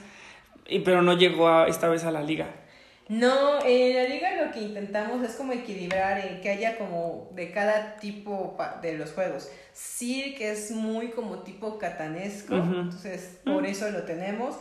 pero 0.86 1.02
no 1.02 1.18
llegó 1.18 1.66
esta 1.66 1.90
vez 1.90 2.06
a 2.06 2.12
la 2.12 2.24
liga. 2.24 2.48
No, 3.14 3.64
en 3.64 3.96
la 3.96 4.04
liga 4.06 4.44
lo 4.44 4.52
que 4.52 4.62
intentamos 4.62 5.24
es 5.24 5.36
como 5.36 5.54
equilibrar, 5.54 6.18
eh, 6.18 6.40
que 6.42 6.50
haya 6.50 6.78
como 6.78 7.30
de 7.36 7.52
cada 7.52 7.98
tipo 7.98 8.58
de 8.82 8.98
los 8.98 9.12
juegos. 9.12 9.50
Sí, 9.72 10.34
que 10.36 10.52
es 10.52 10.72
muy 10.72 11.10
como 11.12 11.40
tipo 11.40 11.78
catanesco, 11.78 12.56
entonces 12.56 13.40
por 13.46 13.66
eso 13.66 13.90
lo 13.92 14.04
tenemos. 14.04 14.56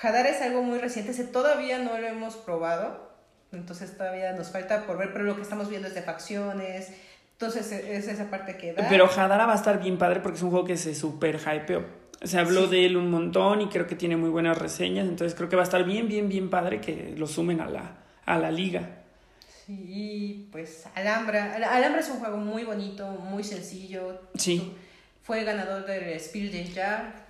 Hadar 0.00 0.26
es 0.26 0.40
algo 0.40 0.62
muy 0.62 0.78
reciente, 0.78 1.10
ese 1.10 1.24
todavía 1.24 1.78
no 1.78 1.98
lo 1.98 2.06
hemos 2.06 2.36
probado, 2.36 3.10
entonces 3.50 3.96
todavía 3.96 4.32
nos 4.34 4.50
falta 4.50 4.86
por 4.86 4.98
ver, 4.98 5.12
pero 5.12 5.24
lo 5.24 5.34
que 5.34 5.42
estamos 5.42 5.68
viendo 5.68 5.88
es 5.88 5.94
de 5.94 6.02
facciones, 6.02 6.92
entonces 7.32 7.72
e, 7.72 7.96
es 7.96 8.06
esa 8.06 8.30
parte 8.30 8.56
que 8.56 8.72
da. 8.72 8.88
Pero 8.88 9.10
Hadara 9.10 9.46
va 9.46 9.52
a 9.52 9.56
estar 9.56 9.80
bien 9.80 9.98
padre 9.98 10.20
porque 10.20 10.36
es 10.36 10.42
un 10.42 10.50
juego 10.50 10.64
que 10.64 10.76
se 10.76 10.94
super 10.94 11.38
hypeó. 11.40 11.84
Se 12.22 12.38
habló 12.38 12.66
de 12.66 12.86
él 12.86 12.96
un 12.96 13.10
montón 13.10 13.60
y 13.60 13.68
creo 13.68 13.86
que 13.86 13.94
tiene 13.94 14.16
muy 14.16 14.30
buenas 14.30 14.56
reseñas, 14.58 15.06
entonces 15.06 15.36
creo 15.36 15.48
que 15.48 15.56
va 15.56 15.62
a 15.62 15.64
estar 15.64 15.84
bien, 15.84 16.08
bien, 16.08 16.28
bien 16.28 16.50
padre 16.50 16.80
que 16.80 17.14
lo 17.16 17.26
sumen 17.26 17.60
a 17.60 17.68
la, 17.68 17.98
a 18.24 18.38
la 18.38 18.50
liga. 18.50 19.02
Sí, 19.66 20.48
pues 20.52 20.86
Alhambra. 20.94 21.54
Alhambra 21.54 22.00
es 22.00 22.08
un 22.08 22.20
juego 22.20 22.36
muy 22.36 22.64
bonito, 22.64 23.06
muy 23.08 23.44
sencillo. 23.44 24.20
Sí. 24.36 24.72
Fue 25.22 25.44
ganador 25.44 25.84
del 25.84 26.18
Spiel 26.20 26.52
des 26.52 26.72
Jahres 26.72 27.26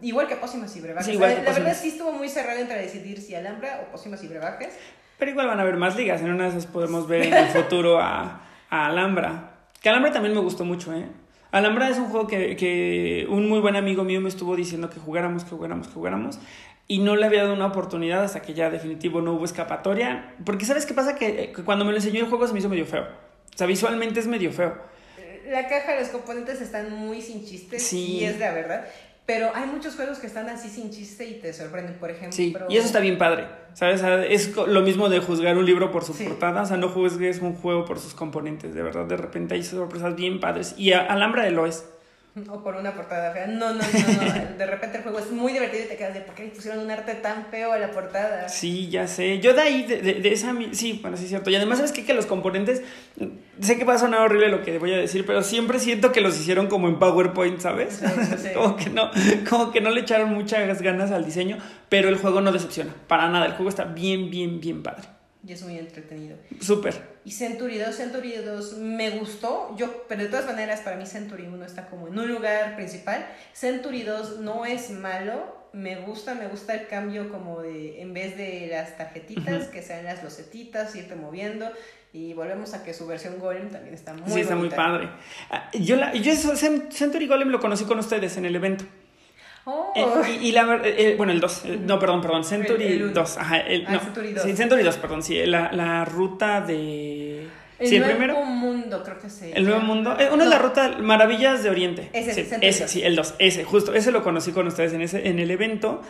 Igual 0.00 0.28
que 0.28 0.36
Pósimas 0.36 0.74
y 0.76 0.80
Brebajes. 0.80 1.14
la, 1.14 1.26
verdad 1.26 1.76
sí 1.78 1.88
estuvo 1.88 2.12
muy 2.12 2.28
cerrado 2.28 2.58
entre 2.58 2.80
decidir 2.80 3.20
si 3.20 3.34
Alhambra 3.34 3.84
o 3.86 3.92
Pósimas 3.92 4.22
y 4.24 4.28
Brebajes. 4.28 4.74
Pero 5.18 5.30
igual 5.30 5.46
van 5.46 5.58
a 5.58 5.62
haber 5.62 5.76
más 5.76 5.96
ligas. 5.96 6.20
En 6.22 6.30
una 6.30 6.44
de 6.44 6.50
esas 6.50 6.66
podemos 6.66 7.06
ver 7.06 7.22
en 7.22 7.34
el 7.34 7.46
futuro 7.48 7.98
a, 8.00 8.42
a 8.70 8.86
Alhambra. 8.86 9.50
Que 9.82 9.90
Alhambra 9.90 10.12
también 10.12 10.34
me 10.34 10.40
gustó 10.40 10.64
mucho, 10.64 10.94
¿eh? 10.94 11.06
Alhambra 11.50 11.88
es 11.88 11.98
un 11.98 12.06
juego 12.06 12.26
que, 12.26 12.56
que, 12.56 13.26
un 13.30 13.48
muy 13.48 13.60
buen 13.60 13.76
amigo 13.76 14.04
mío 14.04 14.20
me 14.20 14.28
estuvo 14.28 14.54
diciendo 14.54 14.90
que 14.90 15.00
jugáramos, 15.00 15.44
que 15.44 15.50
jugáramos, 15.50 15.88
que 15.88 15.94
jugáramos. 15.94 16.38
Y 16.86 17.00
no 17.00 17.16
le 17.16 17.26
había 17.26 17.42
dado 17.42 17.54
una 17.54 17.66
oportunidad 17.66 18.22
hasta 18.22 18.40
que 18.42 18.54
ya 18.54 18.70
definitivo 18.70 19.20
no 19.20 19.34
hubo 19.34 19.44
escapatoria. 19.44 20.34
Porque 20.44 20.64
¿sabes 20.64 20.86
qué 20.86 20.94
pasa? 20.94 21.16
Que, 21.16 21.52
cuando 21.64 21.84
me 21.84 21.92
lo 21.92 21.98
enseñó 21.98 22.20
el 22.20 22.28
juego 22.28 22.46
se 22.46 22.52
me 22.52 22.58
hizo 22.58 22.68
medio 22.68 22.86
feo. 22.86 23.02
O 23.02 23.58
sea, 23.58 23.66
visualmente 23.66 24.20
es 24.20 24.26
medio 24.26 24.52
feo. 24.52 24.76
La 25.48 25.66
caja, 25.68 25.98
los 25.98 26.08
componentes 26.08 26.60
están 26.60 26.90
muy 26.92 27.22
sin 27.22 27.44
chistes. 27.44 27.82
Sí. 27.82 28.18
Y 28.18 28.24
es 28.24 28.38
la 28.38 28.52
verdad. 28.52 28.86
Pero 29.28 29.50
hay 29.54 29.66
muchos 29.66 29.94
juegos 29.94 30.20
que 30.20 30.26
están 30.26 30.48
así 30.48 30.70
sin 30.70 30.90
chiste 30.90 31.26
y 31.26 31.34
te 31.34 31.52
sorprenden, 31.52 31.96
por 31.96 32.10
ejemplo. 32.10 32.32
Sí, 32.32 32.56
y 32.70 32.78
eso 32.78 32.86
está 32.86 32.98
bien 32.98 33.18
padre, 33.18 33.46
¿sabes? 33.74 34.02
Es 34.26 34.56
lo 34.56 34.80
mismo 34.80 35.10
de 35.10 35.20
juzgar 35.20 35.58
un 35.58 35.66
libro 35.66 35.90
por 35.90 36.02
su 36.02 36.14
portada, 36.16 36.62
o 36.62 36.64
sea, 36.64 36.78
no 36.78 36.88
juzgues 36.88 37.40
un 37.40 37.54
juego 37.54 37.84
por 37.84 37.98
sus 37.98 38.14
componentes, 38.14 38.72
de 38.72 38.82
verdad, 38.82 39.04
de 39.04 39.18
repente 39.18 39.54
hay 39.54 39.62
sorpresas 39.62 40.16
bien 40.16 40.40
padres. 40.40 40.74
Y 40.78 40.92
Alhambra 40.92 41.44
de 41.44 41.50
lo 41.50 41.66
es. 41.66 41.84
O 42.50 42.62
por 42.62 42.76
una 42.76 42.94
portada 42.94 43.32
fea. 43.32 43.46
No, 43.46 43.74
no, 43.74 43.82
no, 43.82 43.82
no. 43.82 44.48
De 44.58 44.66
repente 44.66 44.98
el 44.98 45.02
juego 45.02 45.18
es 45.18 45.30
muy 45.30 45.52
divertido 45.52 45.84
y 45.84 45.88
te 45.88 45.96
quedas 45.96 46.14
de 46.14 46.20
¿por 46.20 46.34
qué 46.34 46.44
le 46.44 46.48
pusieron 46.50 46.80
un 46.80 46.90
arte 46.90 47.14
tan 47.14 47.46
feo 47.46 47.72
a 47.72 47.78
la 47.78 47.90
portada? 47.90 48.48
Sí, 48.48 48.88
ya 48.88 49.06
sé. 49.06 49.38
Yo 49.40 49.54
de 49.54 49.60
ahí, 49.60 49.84
de, 49.84 50.00
de, 50.02 50.14
de 50.14 50.32
esa. 50.32 50.54
Sí, 50.72 50.98
bueno, 51.00 51.16
sí 51.16 51.24
es 51.24 51.28
cierto. 51.28 51.50
Y 51.50 51.56
además, 51.56 51.78
¿sabes 51.78 51.92
qué? 51.92 52.04
Que 52.04 52.14
los 52.14 52.26
componentes. 52.26 52.82
Sé 53.60 53.76
que 53.76 53.84
va 53.84 53.94
a 53.94 53.98
sonar 53.98 54.20
horrible 54.20 54.48
lo 54.48 54.62
que 54.62 54.78
voy 54.78 54.92
a 54.92 54.96
decir, 54.96 55.26
pero 55.26 55.42
siempre 55.42 55.78
siento 55.78 56.12
que 56.12 56.20
los 56.20 56.38
hicieron 56.38 56.68
como 56.68 56.88
en 56.88 56.98
PowerPoint, 56.98 57.60
¿sabes? 57.60 57.96
Sí, 57.96 58.06
sí. 58.38 58.48
como, 58.54 58.76
que 58.76 58.90
no, 58.90 59.10
como 59.48 59.70
que 59.72 59.80
no 59.80 59.90
le 59.90 60.00
echaron 60.00 60.32
muchas 60.32 60.80
ganas 60.82 61.10
al 61.10 61.24
diseño, 61.24 61.58
pero 61.88 62.08
el 62.08 62.16
juego 62.16 62.40
no 62.40 62.52
decepciona. 62.52 62.94
Para 63.06 63.28
nada. 63.28 63.46
El 63.46 63.52
juego 63.52 63.68
está 63.68 63.84
bien, 63.84 64.30
bien, 64.30 64.60
bien 64.60 64.82
padre. 64.82 65.17
Y 65.46 65.52
es 65.52 65.62
muy 65.62 65.78
entretenido. 65.78 66.36
Súper. 66.60 67.00
Y 67.24 67.30
Century 67.30 67.78
2, 67.78 67.94
Century 67.94 68.32
2 68.44 68.78
me 68.78 69.10
gustó, 69.10 69.74
yo, 69.76 70.04
pero 70.08 70.22
de 70.24 70.28
todas 70.28 70.46
maneras 70.46 70.80
para 70.80 70.96
mí 70.96 71.06
Century 71.06 71.46
1 71.46 71.64
está 71.64 71.86
como 71.86 72.08
en 72.08 72.18
un 72.18 72.28
lugar 72.28 72.74
principal. 72.76 73.24
Century 73.52 74.02
2 74.02 74.40
no 74.40 74.66
es 74.66 74.90
malo, 74.90 75.56
me 75.72 75.96
gusta, 76.00 76.34
me 76.34 76.48
gusta 76.48 76.74
el 76.74 76.86
cambio 76.88 77.30
como 77.30 77.62
de, 77.62 78.02
en 78.02 78.12
vez 78.14 78.36
de 78.36 78.68
las 78.70 78.96
tarjetitas, 78.96 79.66
que 79.68 79.82
sean 79.82 80.04
las 80.04 80.22
losetitas, 80.24 80.94
irte 80.96 81.14
moviendo. 81.14 81.70
Y 82.12 82.32
volvemos 82.32 82.72
a 82.72 82.82
que 82.82 82.94
su 82.94 83.06
versión 83.06 83.38
Golem 83.38 83.68
también 83.68 83.94
está 83.94 84.14
muy 84.14 84.30
Sí, 84.32 84.40
está 84.40 84.56
muy 84.56 84.70
padre. 84.70 85.10
Ah, 85.50 85.70
Yo, 85.78 85.96
la, 85.96 86.14
yo 86.14 86.32
eso, 86.32 86.52
Cent- 86.56 86.90
Century 86.90 87.26
Golem 87.26 87.48
lo 87.50 87.60
conocí 87.60 87.84
con 87.84 87.98
ustedes 87.98 88.36
en 88.38 88.46
el 88.46 88.56
evento. 88.56 88.84
Oh, 89.70 89.92
Eh, 89.94 90.38
y, 90.42 90.48
y 90.48 90.52
la 90.52 90.64
ver- 90.64 90.82
eh, 90.86 91.14
bueno, 91.18 91.30
el 91.32 91.40
2, 91.40 91.64
no, 91.86 91.98
perdón, 91.98 92.22
perdón, 92.22 92.42
Century 92.44 92.84
El- 92.86 92.92
el 92.92 93.02
uno. 93.04 93.12
2, 93.12 93.36
ajá, 93.36 93.58
el, 93.58 93.84
Ah, 93.86 93.92
no, 93.92 94.00
Century 94.00 94.32
2. 94.32 94.42
Sí, 94.44 94.56
Century 94.56 94.82
2, 94.82 94.96
perdón, 94.96 95.22
sí, 95.22 95.44
la, 95.44 95.70
la 95.72 96.04
ruta 96.06 96.62
de... 96.62 97.42
el 97.78 97.86
sí, 97.86 97.96
el 97.96 98.00
nuevo 98.02 98.16
primero, 98.16 98.42
mundo 98.44 99.02
creo 99.04 99.18
que 99.18 99.28
se 99.28 99.52
el 99.52 99.64
nuevo 99.64 99.80
mundo, 99.82 100.16
eh, 100.18 100.30
uno 100.32 100.42
es 100.44 100.48
la 100.48 100.56
No, 100.58 100.62
ruta 100.62 100.96
Maravillas 101.00 101.62
de 101.62 101.68
Oriente. 101.70 102.08
Ese, 102.14 102.32
sí, 102.32 102.50
ese, 102.62 102.88
sí, 102.88 103.02
el 103.02 103.14
2, 103.14 103.34
ese, 103.38 103.64
justo, 103.64 103.92
ese 103.92 104.10
lo 104.10 104.22
conocí 104.24 104.52
con 104.52 104.66
ustedes 104.66 104.94
en, 104.94 105.02
ese, 105.02 105.28
en 105.28 105.38
el 105.38 105.50
evento. 105.50 106.00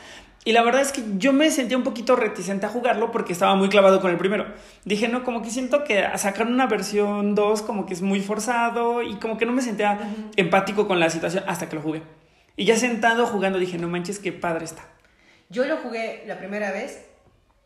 Y 0.44 0.52
la 0.52 0.62
verdad 0.62 0.80
es 0.80 0.92
que 0.92 1.02
yo 1.18 1.32
me 1.32 1.50
sentía 1.50 1.76
un 1.76 1.82
poquito 1.82 2.14
reticente 2.14 2.64
a 2.64 2.68
jugarlo 2.68 3.10
porque 3.10 3.32
estaba 3.32 3.56
muy 3.56 3.68
clavado 3.68 4.00
con 4.00 4.12
el 4.12 4.16
primero. 4.18 4.46
Dije, 4.84 5.08
no, 5.08 5.24
como 5.24 5.42
que 5.42 5.50
siento 5.50 5.82
que 5.82 6.04
sacar 6.16 6.46
una 6.46 6.66
versión 6.66 7.34
2 7.34 7.62
como 7.62 7.84
que 7.86 7.92
es 7.94 8.02
muy 8.02 8.20
forzado 8.20 9.02
y 9.02 9.16
como 9.16 9.36
que 9.36 9.44
no 9.46 9.52
me 9.52 9.62
sentía 9.62 9.98
empático 10.36 10.86
con 10.86 11.00
la 11.00 11.10
situación 11.10 11.42
hasta 11.48 11.68
que 11.68 11.74
lo 11.74 11.82
jugué. 11.82 12.02
Y 12.58 12.64
ya 12.64 12.76
sentado 12.76 13.24
jugando 13.24 13.60
dije, 13.60 13.78
no 13.78 13.86
manches, 13.86 14.18
qué 14.18 14.32
padre 14.32 14.64
está. 14.64 14.82
Yo 15.48 15.64
lo 15.64 15.76
jugué 15.76 16.24
la 16.26 16.38
primera 16.38 16.72
vez, 16.72 17.04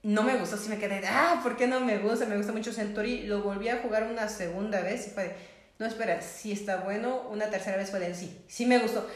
no 0.03 0.23
me 0.23 0.37
gustó, 0.37 0.59
sí 0.59 0.69
me 0.69 0.77
quedé, 0.77 1.01
ah, 1.09 1.41
¿por 1.43 1.57
qué 1.57 1.67
no 1.67 1.81
me 1.81 1.97
gusta? 1.97 2.27
Me 2.27 2.37
gusta 2.37 2.53
mucho 2.53 2.75
Century. 2.75 3.23
Lo 3.23 3.41
volví 3.41 3.71
a 3.71 3.79
jugar 3.79 4.03
una 4.03 4.29
segunda 4.29 4.83
vez 4.83 5.07
y 5.07 5.11
fue, 5.11 5.35
no, 5.79 5.87
espera, 5.87 6.21
sí 6.21 6.53
está 6.53 6.77
bueno. 6.77 7.23
Una 7.31 7.47
tercera 7.47 7.79
vez 7.79 7.91
fue 7.91 8.01
de, 8.01 8.15
sí, 8.15 8.39
sí 8.49 8.67
me 8.67 8.81
gustó. 8.81 9.09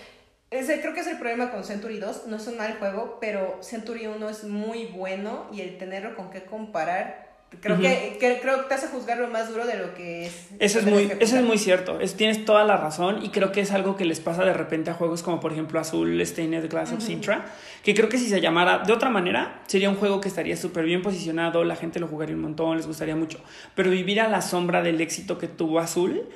Ese, 0.51 0.81
creo 0.81 0.95
que 0.95 1.01
es 1.01 1.09
el 1.09 1.19
problema 1.19 1.51
con 1.51 1.62
Century 1.62 1.99
2, 1.99 2.27
no 2.29 2.37
es 2.37 2.47
un 2.47 2.57
mal 2.57 2.79
juego, 2.79 3.19
pero 3.21 3.59
Century 3.61 4.07
1 4.07 4.31
es 4.31 4.45
muy 4.45 4.87
bueno 4.87 5.47
y 5.53 5.61
el 5.61 5.77
tenerlo 5.77 6.17
con 6.17 6.31
qué 6.31 6.45
comparar, 6.45 7.26
creo, 7.61 7.79
que, 7.79 8.17
que- 8.21 8.39
creo 8.41 8.63
que 8.63 8.69
te 8.69 8.75
hace 8.75 8.89
juzgarlo 8.89 9.29
más 9.29 9.49
duro 9.51 9.67
de 9.67 9.77
lo 9.79 9.95
que 9.95 10.27
es. 10.27 10.49
Eso 10.59 10.79
es 10.81 10.87
muy, 10.87 11.11
eso 11.21 11.37
es 11.39 11.43
muy 11.45 11.59
cierto. 11.59 12.01
Es- 12.01 12.17
tienes 12.17 12.45
toda 12.45 12.65
la 12.65 12.77
razón 12.77 13.23
y 13.25 13.31
creo 13.31 13.53
que 13.53 13.61
es 13.61 13.73
algo 13.73 13.97
que 13.97 14.05
les 14.05 14.21
pasa 14.21 14.45
de 14.45 14.53
repente 14.53 14.91
a 14.91 14.95
juegos 14.95 15.23
como 15.23 15.41
por 15.41 15.53
ejemplo 15.53 15.79
Azul 15.81 16.21
Stained 16.25 16.69
Glass 16.69 16.91
of 16.93 16.99
Ujú. 16.99 17.07
Sintra, 17.07 17.47
que 17.83 17.95
creo 17.95 18.09
que 18.09 18.19
si 18.19 18.29
se 18.29 18.41
llamara 18.41 18.79
de 18.81 18.93
otra 18.93 19.11
manera 19.11 19.63
sería 19.67 19.89
un 19.91 19.97
juego 19.97 20.21
que 20.21 20.29
estaría 20.29 20.57
súper 20.57 20.85
bien 20.85 21.03
posicionado, 21.03 21.65
la 21.65 21.77
gente 21.77 22.01
lo 22.01 22.09
jugaría 22.09 22.35
un 22.35 22.43
montón, 22.43 22.77
les 22.77 22.87
gustaría 22.87 23.17
mucho. 23.17 23.41
Pero 23.75 23.91
vivir 23.91 24.21
a 24.21 24.29
la 24.29 24.43
sombra 24.43 24.83
del 24.83 25.01
éxito 25.01 25.39
que 25.39 25.49
tuvo 25.49 25.79
Azul 25.81 26.29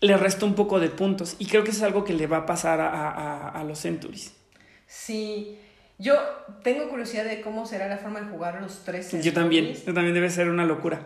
le 0.00 0.16
resta 0.16 0.46
un 0.46 0.54
poco 0.54 0.78
de 0.78 0.90
puntos 0.90 1.34
y 1.40 1.46
creo 1.46 1.64
que 1.64 1.70
eso 1.70 1.78
es 1.78 1.84
algo 1.84 2.04
que 2.04 2.12
le 2.12 2.26
va 2.28 2.36
a 2.38 2.46
pasar 2.46 2.80
a, 2.80 2.88
a- 3.10 3.48
a 3.48 3.64
los 3.64 3.80
Centuries. 3.80 4.32
Sí, 4.86 5.58
yo 5.98 6.14
tengo 6.62 6.88
curiosidad 6.88 7.24
de 7.24 7.40
cómo 7.40 7.66
será 7.66 7.88
la 7.88 7.98
forma 7.98 8.20
de 8.20 8.26
jugar 8.28 8.60
los 8.62 8.84
tres. 8.84 9.10
Yo 9.22 9.32
también, 9.32 9.74
yo 9.74 9.92
también 9.94 10.14
debe 10.14 10.30
ser 10.30 10.48
una 10.48 10.64
locura. 10.64 11.00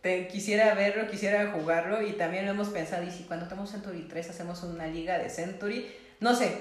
Te- 0.00 0.28
quisiera 0.28 0.74
verlo, 0.74 1.08
quisiera 1.10 1.50
jugarlo 1.52 2.02
y 2.02 2.12
también 2.12 2.46
lo 2.46 2.52
hemos 2.52 2.68
pensado 2.68 3.04
y 3.04 3.10
si 3.10 3.24
cuando 3.24 3.46
tenemos 3.46 3.70
Century 3.70 4.06
3 4.08 4.30
hacemos 4.30 4.62
una 4.62 4.86
liga 4.86 5.18
de 5.18 5.28
Century, 5.28 5.86
no 6.20 6.34
sé, 6.34 6.58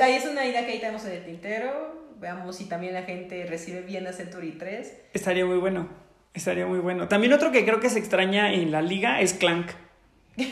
ahí 0.00 0.14
es 0.14 0.24
una 0.26 0.46
idea 0.46 0.64
que 0.66 0.72
ahí 0.72 0.78
tenemos 0.80 1.04
en 1.04 1.12
el 1.12 1.24
tintero, 1.24 2.06
veamos 2.20 2.56
si 2.56 2.64
también 2.66 2.94
la 2.94 3.02
gente 3.02 3.44
recibe 3.46 3.82
bien 3.82 4.06
a 4.06 4.12
Century 4.12 4.52
3. 4.52 4.94
Estaría 5.12 5.44
muy 5.44 5.58
bueno, 5.58 5.88
estaría 6.32 6.66
muy 6.66 6.78
bueno. 6.78 7.08
También 7.08 7.32
otro 7.32 7.50
que 7.52 7.64
creo 7.64 7.80
que 7.80 7.90
se 7.90 7.98
extraña 7.98 8.52
en 8.52 8.70
la 8.70 8.82
liga 8.82 9.20
es 9.20 9.34
Clank. 9.34 9.70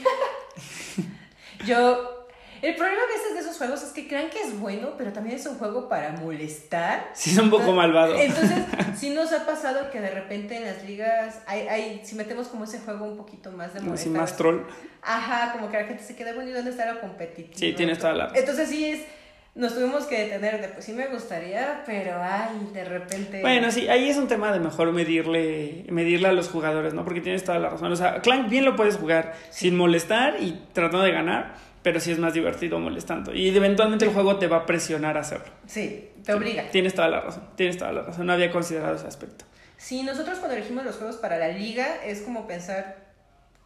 Yo, 1.66 2.23
el 2.64 2.76
problema 2.76 3.00
a 3.02 3.16
veces 3.16 3.34
de 3.34 3.40
esos 3.40 3.56
juegos 3.56 3.82
es 3.82 3.90
que 3.90 4.08
crean 4.08 4.30
que 4.30 4.40
es 4.40 4.58
bueno, 4.58 4.94
pero 4.96 5.12
también 5.12 5.36
es 5.36 5.46
un 5.46 5.56
juego 5.56 5.88
para 5.88 6.12
molestar. 6.12 7.10
Sí, 7.14 7.30
es 7.30 7.38
un 7.38 7.50
poco 7.50 7.72
malvado. 7.72 8.14
Entonces, 8.16 8.58
sí 8.96 9.10
nos 9.10 9.32
ha 9.32 9.44
pasado 9.44 9.90
que 9.90 10.00
de 10.00 10.10
repente 10.10 10.56
en 10.56 10.64
las 10.64 10.84
ligas, 10.84 11.42
hay, 11.46 11.68
hay, 11.68 12.00
si 12.04 12.14
metemos 12.14 12.48
como 12.48 12.64
ese 12.64 12.80
juego 12.80 13.04
un 13.06 13.16
poquito 13.16 13.50
más 13.52 13.74
de 13.74 13.80
molestar. 13.80 14.12
más 14.12 14.36
troll. 14.36 14.62
Ajá, 15.02 15.52
como 15.52 15.70
que 15.70 15.76
la 15.76 15.84
gente 15.84 16.02
se 16.02 16.16
queda, 16.16 16.32
bueno, 16.32 16.50
¿y 16.50 16.52
dónde 16.52 16.70
está 16.70 16.90
lo 16.92 17.00
competitivo? 17.00 17.58
Sí, 17.58 17.72
tienes 17.74 17.98
toda 17.98 18.14
la 18.14 18.24
razón. 18.24 18.38
Entonces 18.38 18.68
sí 18.68 18.84
es, 18.86 19.02
nos 19.54 19.74
tuvimos 19.74 20.06
que 20.06 20.24
detener 20.24 20.60
de, 20.60 20.68
pues 20.68 20.84
sí 20.84 20.92
me 20.92 21.06
gustaría, 21.06 21.82
pero 21.86 22.16
ay, 22.20 22.70
de 22.72 22.84
repente... 22.84 23.40
Bueno, 23.40 23.70
sí, 23.70 23.88
ahí 23.88 24.08
es 24.08 24.16
un 24.16 24.26
tema 24.26 24.52
de 24.52 24.58
mejor 24.58 24.90
medirle, 24.92 25.84
medirle 25.90 26.28
a 26.28 26.32
los 26.32 26.48
jugadores, 26.48 26.92
¿no? 26.92 27.04
Porque 27.04 27.20
tienes 27.20 27.44
toda 27.44 27.58
la 27.60 27.68
razón. 27.68 27.92
O 27.92 27.96
sea, 27.96 28.20
Clank 28.20 28.48
bien 28.48 28.64
lo 28.64 28.74
puedes 28.74 28.96
jugar 28.96 29.34
sin 29.50 29.76
molestar 29.76 30.36
y 30.40 30.60
tratando 30.72 31.04
de 31.04 31.12
ganar, 31.12 31.54
pero 31.84 32.00
sí 32.00 32.10
es 32.10 32.18
más 32.18 32.32
divertido 32.32 32.80
molestando. 32.80 33.34
Y 33.34 33.54
eventualmente 33.54 34.06
el 34.06 34.12
juego 34.14 34.38
te 34.38 34.46
va 34.46 34.56
a 34.56 34.66
presionar 34.66 35.18
a 35.18 35.20
hacerlo. 35.20 35.52
Sí, 35.66 36.08
te 36.24 36.32
obliga. 36.32 36.70
Tienes 36.70 36.94
toda 36.94 37.08
la 37.08 37.20
razón, 37.20 37.50
tienes 37.56 37.76
toda 37.76 37.92
la 37.92 38.00
razón. 38.00 38.26
No 38.26 38.32
había 38.32 38.50
considerado 38.50 38.96
ese 38.96 39.06
aspecto. 39.06 39.44
Sí, 39.76 40.02
nosotros 40.02 40.38
cuando 40.38 40.56
elegimos 40.56 40.82
los 40.82 40.96
juegos 40.96 41.16
para 41.16 41.36
la 41.36 41.48
liga 41.48 42.02
es 42.02 42.22
como 42.22 42.46
pensar 42.46 42.96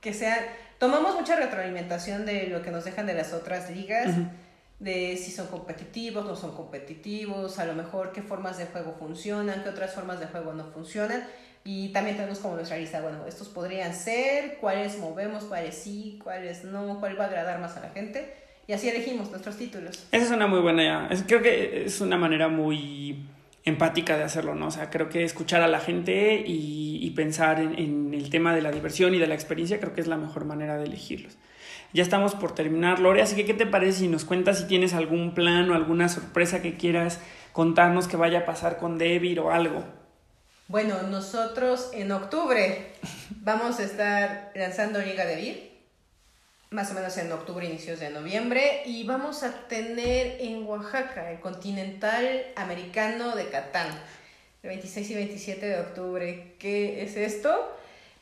que 0.01 0.13
sea... 0.13 0.37
Tomamos 0.79 1.15
mucha 1.15 1.37
retroalimentación 1.37 2.27
de 2.27 2.49
lo 2.49 2.61
que 2.61 2.73
nos 2.73 2.85
dejan 2.85 3.07
de 3.07 3.15
las 3.15 3.33
otras 3.33 3.71
ligas, 3.71 4.17
de 4.81 5.17
si 5.17 5.31
son 5.31 5.47
competitivos, 5.47 6.25
no 6.25 6.35
son 6.35 6.57
competitivos, 6.57 7.61
a 7.61 7.67
lo 7.67 7.75
mejor 7.75 8.13
qué 8.13 8.23
formas 8.23 8.59
de 8.59 8.67
juego 8.67 8.97
funcionan, 8.99 9.63
qué 9.63 9.71
otras 9.71 9.95
formas 9.95 10.19
de 10.19 10.27
juego 10.27 10.55
no 10.55 10.67
funcionan. 10.73 11.25
Y 11.65 11.89
también 11.91 12.17
tenemos 12.17 12.39
como 12.39 12.55
nuestra 12.57 12.79
lista, 12.79 13.01
bueno, 13.03 13.27
estos 13.27 13.49
podrían 13.49 13.93
ser, 13.95 14.57
cuáles 14.61 14.99
movemos, 14.99 15.45
cuáles 15.45 15.75
sí, 15.75 16.19
cuáles 16.23 16.65
no, 16.65 16.99
cuál 17.01 17.19
va 17.19 17.25
a 17.25 17.27
agradar 17.29 17.61
más 17.61 17.77
a 17.77 17.81
la 17.81 17.91
gente. 17.91 18.33
Y 18.67 18.73
así 18.73 18.89
elegimos 18.89 19.31
nuestros 19.31 19.57
títulos. 19.57 20.07
Esa 20.13 20.25
es 20.27 20.31
una 20.31 20.47
muy 20.47 20.61
buena, 20.61 21.09
es- 21.09 21.25
creo 21.27 21.43
que 21.43 21.85
es 21.87 22.01
una 22.01 22.17
manera 22.17 22.49
muy 22.49 23.27
empática 23.65 24.17
de 24.17 24.25
hacerlo, 24.25 24.55
¿no? 24.55 24.69
O 24.69 24.71
sea, 24.71 24.89
creo 24.89 25.09
que 25.11 25.25
escuchar 25.25 25.61
a 25.63 25.69
la 25.69 25.81
gente 25.81 26.43
y, 26.47 26.99
y 27.05 27.11
pensar 27.11 27.61
en, 27.61 27.79
en 27.79 28.15
el 28.15 28.31
tema 28.31 28.55
de 28.55 28.63
la 28.63 28.71
diversión 28.71 29.15
y 29.15 29.19
de 29.19 29.27
la 29.27 29.35
experiencia, 29.35 29.79
creo 29.79 29.93
que 29.95 30.01
es 30.01 30.07
la 30.07 30.17
mejor 30.17 30.45
manera 30.47 30.79
de 30.79 30.85
elegirlos. 30.85 31.37
Ya 31.93 32.03
estamos 32.03 32.35
por 32.35 32.55
terminar, 32.55 32.99
Lore, 32.99 33.21
así 33.23 33.35
que 33.37 33.45
¿qué 33.47 33.55
te 33.55 33.67
parece 33.67 34.01
si 34.01 34.09
nos 34.09 34.25
cuentas 34.25 34.59
si 34.59 34.67
tienes 34.67 34.95
algún 34.95 35.35
plan 35.35 35.71
o 35.71 35.75
alguna 35.75 36.09
sorpresa 36.09 36.63
que 36.63 36.77
quieras 36.77 37.21
contarnos 37.53 38.09
que 38.09 38.17
vaya 38.17 38.41
a 38.41 38.45
pasar 38.47 38.77
con 38.79 38.99
David 38.99 39.41
o 39.43 39.51
algo? 39.51 39.85
Bueno, 40.69 41.01
nosotros 41.05 41.89
en 41.95 42.13
octubre 42.13 42.93
vamos 43.31 43.81
a 43.81 43.85
estar 43.85 44.53
lanzando 44.55 45.01
Liga 45.01 45.25
de 45.25 45.67
más 46.69 46.91
o 46.91 46.95
menos 46.95 47.17
en 47.17 47.33
octubre, 47.33 47.65
inicios 47.65 48.01
de 48.01 48.11
noviembre, 48.11 48.83
y 48.85 49.05
vamos 49.05 49.45
a 49.45 49.67
tener 49.69 50.37
en 50.41 50.67
Oaxaca 50.67 51.31
el 51.31 51.41
Continental 51.41 52.45
Americano 52.55 53.35
de 53.35 53.49
Catán, 53.49 53.89
el 54.63 54.69
26 54.69 55.11
y 55.11 55.15
27 55.15 55.67
de 55.67 55.81
octubre. 55.81 56.55
¿Qué 56.59 57.03
es 57.03 57.17
esto? 57.17 57.75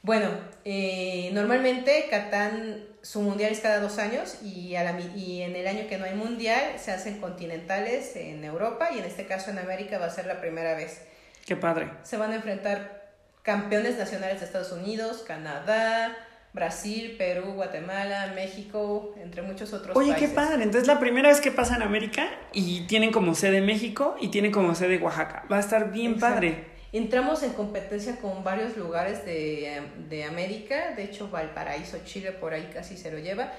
Bueno, 0.02 0.30
eh, 0.64 1.30
normalmente 1.32 2.06
Catán, 2.08 2.84
su 3.02 3.22
mundial 3.22 3.50
es 3.50 3.58
cada 3.58 3.80
dos 3.80 3.98
años 3.98 4.36
y, 4.44 4.76
a 4.76 4.84
la 4.84 4.96
y 5.00 5.42
en 5.42 5.56
el 5.56 5.66
año 5.66 5.88
que 5.88 5.98
no 5.98 6.04
hay 6.04 6.14
mundial 6.14 6.78
se 6.78 6.92
hacen 6.92 7.20
continentales 7.20 8.14
en 8.14 8.44
Europa 8.44 8.90
y 8.94 9.00
en 9.00 9.04
este 9.04 9.26
caso 9.26 9.50
en 9.50 9.58
América 9.58 9.98
va 9.98 10.06
a 10.06 10.10
ser 10.10 10.26
la 10.26 10.40
primera 10.40 10.76
vez 10.76 11.00
Qué 11.46 11.56
padre. 11.56 11.90
se 12.02 12.16
van 12.16 12.32
a 12.32 12.36
enfrentar 12.36 13.12
campeones 13.42 13.96
nacionales 13.96 14.40
de 14.40 14.46
Estados 14.46 14.72
Unidos, 14.72 15.24
Canadá, 15.26 16.16
Brasil, 16.52 17.14
Perú, 17.16 17.52
Guatemala, 17.54 18.32
México, 18.34 19.14
entre 19.22 19.42
muchos 19.42 19.72
otros 19.72 19.96
Oye, 19.96 20.12
países. 20.12 20.30
qué 20.30 20.34
padre. 20.34 20.64
Entonces, 20.64 20.88
la 20.88 20.98
primera 20.98 21.28
vez 21.28 21.40
que 21.40 21.52
pasa 21.52 21.76
en 21.76 21.82
América 21.82 22.28
y 22.52 22.86
tienen 22.86 23.12
como 23.12 23.34
sede 23.34 23.60
México 23.60 24.16
y 24.20 24.28
tienen 24.28 24.50
como 24.50 24.74
sede 24.74 24.98
Oaxaca. 24.98 25.44
Va 25.52 25.58
a 25.58 25.60
estar 25.60 25.92
bien 25.92 26.14
Exacto. 26.14 26.34
padre. 26.34 26.64
Entramos 26.92 27.42
en 27.42 27.52
competencia 27.52 28.16
con 28.16 28.42
varios 28.42 28.76
lugares 28.76 29.24
de, 29.26 29.82
de 30.08 30.24
América, 30.24 30.92
de 30.96 31.04
hecho 31.04 31.28
Valparaíso, 31.30 31.98
Chile, 32.04 32.32
por 32.32 32.54
ahí 32.54 32.70
casi 32.72 32.96
se 32.96 33.10
lo 33.10 33.18
lleva, 33.18 33.52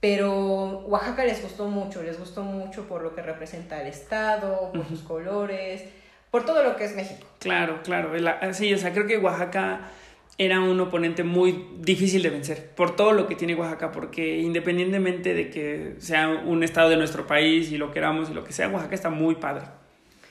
pero 0.00 0.80
Oaxaca 0.86 1.24
les 1.24 1.40
gustó 1.40 1.68
mucho, 1.68 2.02
les 2.02 2.18
gustó 2.18 2.42
mucho 2.42 2.88
por 2.88 3.02
lo 3.02 3.14
que 3.14 3.22
representa 3.22 3.80
el 3.80 3.86
estado, 3.86 4.72
por 4.72 4.88
sus 4.88 5.02
colores, 5.02 5.84
por 6.34 6.44
todo 6.44 6.64
lo 6.64 6.74
que 6.74 6.82
es 6.86 6.96
México. 6.96 7.24
Claro, 7.38 7.80
claro. 7.84 8.12
La- 8.18 8.52
sí, 8.54 8.74
o 8.74 8.76
sea, 8.76 8.92
creo 8.92 9.06
que 9.06 9.18
Oaxaca 9.18 9.82
era 10.36 10.58
un 10.58 10.80
oponente 10.80 11.22
muy 11.22 11.64
difícil 11.78 12.24
de 12.24 12.30
vencer 12.30 12.70
por 12.74 12.96
todo 12.96 13.12
lo 13.12 13.28
que 13.28 13.36
tiene 13.36 13.54
Oaxaca, 13.54 13.92
porque 13.92 14.38
independientemente 14.40 15.32
de 15.32 15.48
que 15.48 15.94
sea 15.98 16.28
un 16.44 16.64
estado 16.64 16.88
de 16.88 16.96
nuestro 16.96 17.24
país 17.28 17.70
y 17.70 17.78
lo 17.78 17.92
queramos 17.92 18.30
y 18.30 18.34
lo 18.34 18.42
que 18.42 18.52
sea, 18.52 18.68
Oaxaca 18.68 18.96
está 18.96 19.10
muy 19.10 19.36
padre. 19.36 19.66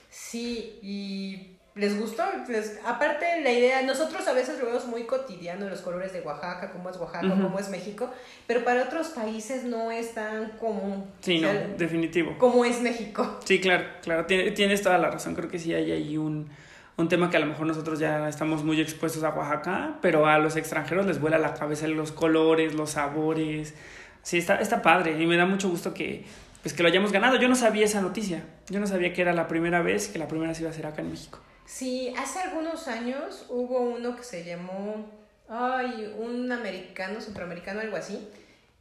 Sí, 0.10 0.78
y 0.82 1.53
les 1.76 2.00
gustó. 2.00 2.24
Pues, 2.46 2.80
aparte, 2.86 3.42
la 3.42 3.52
idea, 3.52 3.82
nosotros 3.82 4.28
a 4.28 4.34
veces 4.34 4.60
lo 4.60 4.66
vemos 4.66 4.86
muy 4.86 5.04
cotidiano, 5.04 5.70
los 5.70 5.82
colores 5.82 6.14
de 6.14 6.22
Oaxaca, 6.22 6.72
cómo 6.72 6.90
es 6.90 6.98
Oaxaca, 6.98 7.30
cómo 7.30 7.60
es 7.60 7.70
México, 7.70 8.12
pero 8.48 8.64
para 8.64 8.84
otros 8.84 9.10
países 9.10 9.64
no 9.64 9.92
es 9.92 10.14
tan 10.14 10.50
común. 10.58 11.06
Sí, 11.22 11.40
no, 11.40 11.50
definitivo. 11.78 12.38
Como 12.38 12.66
es 12.66 12.82
México. 12.82 13.40
Sí, 13.46 13.60
claro, 13.60 13.86
claro, 14.02 14.26
tienes 14.26 14.82
toda 14.82 14.98
la 14.98 15.10
razón. 15.10 15.36
Creo 15.36 15.50
que 15.50 15.60
sí 15.60 15.74
hay 15.74 15.92
ahí 15.92 16.18
un 16.18 16.50
un 16.96 17.10
tema 17.10 17.30
que 17.30 17.38
a 17.38 17.40
lo 17.40 17.48
mejor 17.48 17.66
nosotros 17.66 18.00
ya 18.00 18.28
estamos 18.30 18.64
muy 18.64 18.80
expuestos 18.80 19.24
a 19.24 19.30
Oaxaca, 19.30 19.98
pero 20.02 20.28
a 20.28 20.38
los 20.38 20.56
extranjeros 20.56 21.06
les 21.06 21.20
vuela 21.20 21.40
la 21.40 21.54
cabeza 21.54 21.88
los 21.88 22.12
colores, 22.12 22.76
los 22.76 22.92
sabores. 22.92 23.74
Sí, 24.22 24.38
está, 24.38 24.58
está 24.58 24.82
padre 24.82 25.22
y 25.22 25.26
me 25.26 25.36
da 25.36 25.46
mucho 25.46 25.70
gusto 25.70 25.94
que, 25.94 26.24
pues, 26.62 26.74
que 26.74 26.84
lo 26.84 26.90
hayamos 26.90 27.12
ganado. 27.12 27.38
Yo 27.38 27.50
no 27.50 27.56
sabía 27.56 27.86
esa 27.86 28.02
noticia. 28.02 28.44
Yo 28.70 28.80
no 28.80 28.88
sabía 28.88 29.12
que 29.12 29.22
era 29.22 29.34
la 29.34 29.48
primera 29.48 29.82
vez, 29.82 30.08
que 30.08 30.20
la 30.20 30.28
primera 30.28 30.54
se 30.54 30.62
iba 30.62 30.70
a 30.70 30.74
hacer 30.74 30.86
acá 30.86 31.02
en 31.02 31.10
México. 31.10 31.40
Sí, 31.66 32.14
hace 32.18 32.40
algunos 32.40 32.88
años 32.88 33.46
hubo 33.50 33.80
uno 33.80 34.16
que 34.16 34.24
se 34.24 34.44
llamó, 34.44 35.10
ay, 35.48 36.14
un 36.18 36.52
americano, 36.52 37.22
centroamericano, 37.22 37.80
algo 37.80 37.98
así, 37.98 38.30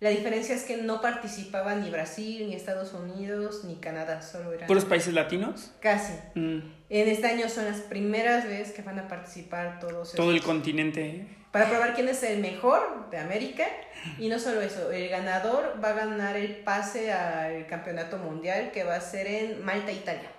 la 0.02 0.10
diferencia 0.10 0.56
es 0.56 0.64
que 0.64 0.78
no 0.78 1.00
participaban 1.00 1.84
ni 1.84 1.88
Brasil, 1.88 2.48
ni 2.48 2.56
Estados 2.56 2.92
Unidos, 2.92 3.62
ni 3.62 3.76
Canadá, 3.76 4.20
solo 4.20 4.52
eran... 4.52 4.66
¿Puros 4.66 4.84
países 4.84 5.14
latinos? 5.14 5.70
Casi. 5.78 6.14
Mm. 6.34 6.58
En 6.88 7.08
este 7.08 7.28
año 7.28 7.48
son 7.48 7.66
las 7.66 7.82
primeras 7.82 8.44
veces 8.44 8.74
que 8.74 8.82
van 8.82 8.98
a 8.98 9.06
participar 9.06 9.78
todos. 9.78 10.12
Todo 10.14 10.32
el 10.32 10.42
continente. 10.42 11.24
Para 11.52 11.68
probar 11.68 11.94
quién 11.94 12.08
es 12.08 12.20
el 12.24 12.40
mejor 12.40 13.10
de 13.12 13.18
América. 13.18 13.64
Y 14.18 14.28
no 14.28 14.40
solo 14.40 14.60
eso, 14.60 14.90
el 14.90 15.08
ganador 15.08 15.78
va 15.82 15.90
a 15.90 15.92
ganar 15.92 16.36
el 16.36 16.56
pase 16.56 17.12
al 17.12 17.68
campeonato 17.68 18.18
mundial 18.18 18.72
que 18.72 18.82
va 18.82 18.96
a 18.96 19.00
ser 19.00 19.28
en 19.28 19.64
Malta, 19.64 19.92
Italia. 19.92 20.32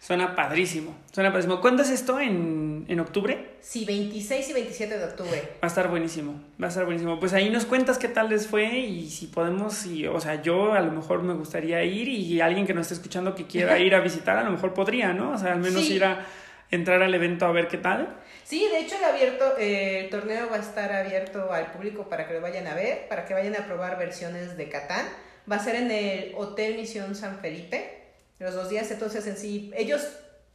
Suena 0.00 0.34
padrísimo, 0.34 0.96
suena 1.12 1.30
padrísimo. 1.30 1.60
¿Cuándo 1.60 1.82
es 1.82 1.90
esto? 1.90 2.18
¿En, 2.18 2.84
¿En 2.88 3.00
octubre? 3.00 3.56
Sí, 3.60 3.84
26 3.84 4.50
y 4.50 4.52
27 4.54 4.98
de 4.98 5.04
octubre. 5.04 5.42
Va 5.54 5.58
a 5.62 5.66
estar 5.66 5.88
buenísimo, 5.88 6.42
va 6.60 6.66
a 6.66 6.68
estar 6.68 6.84
buenísimo. 6.84 7.20
Pues 7.20 7.32
ahí 7.32 7.50
nos 7.50 7.66
cuentas 7.66 7.98
qué 7.98 8.08
tal 8.08 8.28
les 8.30 8.46
fue 8.46 8.78
y 8.78 9.10
si 9.10 9.26
podemos, 9.26 9.86
y, 9.86 10.06
o 10.06 10.18
sea, 10.18 10.42
yo 10.42 10.72
a 10.72 10.80
lo 10.80 10.90
mejor 10.90 11.22
me 11.22 11.34
gustaría 11.34 11.84
ir 11.84 12.08
y 12.08 12.40
alguien 12.40 12.66
que 12.66 12.74
nos 12.74 12.82
esté 12.82 12.94
escuchando 12.94 13.34
que 13.34 13.46
quiera 13.46 13.78
ir 13.78 13.94
a 13.94 14.00
visitar, 14.00 14.36
a 14.38 14.42
lo 14.42 14.50
mejor 14.50 14.74
podría, 14.74 15.12
¿no? 15.12 15.32
O 15.32 15.38
sea, 15.38 15.52
al 15.52 15.60
menos 15.60 15.88
ir 15.90 16.04
a 16.04 16.26
entrar 16.70 17.02
al 17.02 17.14
evento 17.14 17.46
a 17.46 17.52
ver 17.52 17.68
qué 17.68 17.78
tal. 17.78 18.16
Sí, 18.44 18.66
de 18.72 18.80
hecho 18.80 18.96
el 18.96 19.04
abierto, 19.04 19.56
eh, 19.58 20.00
el 20.00 20.10
torneo 20.10 20.48
va 20.50 20.56
a 20.56 20.60
estar 20.60 20.92
abierto 20.92 21.52
al 21.52 21.70
público 21.72 22.08
para 22.08 22.26
que 22.26 22.34
lo 22.34 22.40
vayan 22.40 22.66
a 22.66 22.74
ver, 22.74 23.06
para 23.08 23.26
que 23.26 23.34
vayan 23.34 23.54
a 23.54 23.66
probar 23.66 23.98
versiones 23.98 24.56
de 24.56 24.68
Catán. 24.68 25.06
Va 25.50 25.56
a 25.56 25.60
ser 25.60 25.76
en 25.76 25.90
el 25.90 26.32
Hotel 26.36 26.76
Misión 26.76 27.14
San 27.14 27.38
Felipe 27.38 27.99
los 28.40 28.54
dos 28.54 28.68
días. 28.68 28.90
Entonces, 28.90 29.26
en 29.28 29.36
sí, 29.36 29.70
ellos, 29.76 30.08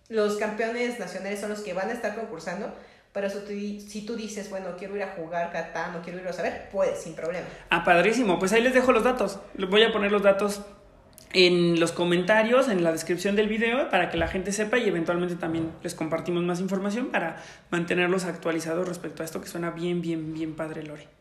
los 0.10 0.36
campeones 0.36 1.00
nacionales, 1.00 1.40
son 1.40 1.50
los 1.50 1.62
que 1.62 1.74
van 1.74 1.90
a 1.90 1.94
estar 1.94 2.16
concursando. 2.16 2.74
Pero 3.14 3.30
si 3.30 4.06
tú 4.06 4.18
dices, 4.18 4.50
bueno, 4.50 4.76
quiero 4.78 4.98
ir 4.98 5.04
a 5.04 5.14
jugar 5.14 5.50
Catán 5.50 5.96
o 5.96 6.02
quiero 6.02 6.20
ir 6.20 6.28
a 6.28 6.34
saber, 6.34 6.68
puedes, 6.70 7.02
sin 7.02 7.14
problema. 7.14 7.48
Ah, 7.70 7.86
padrísimo. 7.86 8.38
Pues 8.38 8.52
ahí 8.52 8.62
les 8.62 8.74
dejo 8.74 8.92
los 8.92 9.06
datos. 9.06 9.40
Voy 9.70 9.84
a 9.84 9.94
poner 9.94 10.12
los 10.12 10.22
datos 10.22 10.60
en 11.32 11.80
los 11.80 11.94
comentarios, 11.94 12.68
en 12.68 12.84
la 12.84 12.92
descripción 12.92 13.38
del 13.38 13.48
video, 13.48 13.90
para 13.90 14.10
que 14.10 14.18
la 14.18 14.28
gente 14.28 14.52
sepa 14.52 14.78
y 14.78 14.90
eventualmente 14.90 15.36
también 15.36 15.72
les 15.82 15.96
compartimos 15.96 16.44
más 16.44 16.60
información 16.60 17.08
para 17.08 17.38
mantenerlos 17.72 18.26
actualizados 18.26 18.86
respecto 18.86 19.22
a 19.22 19.26
esto 19.26 19.40
que 19.40 19.48
suena 19.48 19.72
bien, 19.72 20.02
bien, 20.02 20.34
bien 20.34 20.54
padre, 20.54 20.84
Lore. 20.84 21.15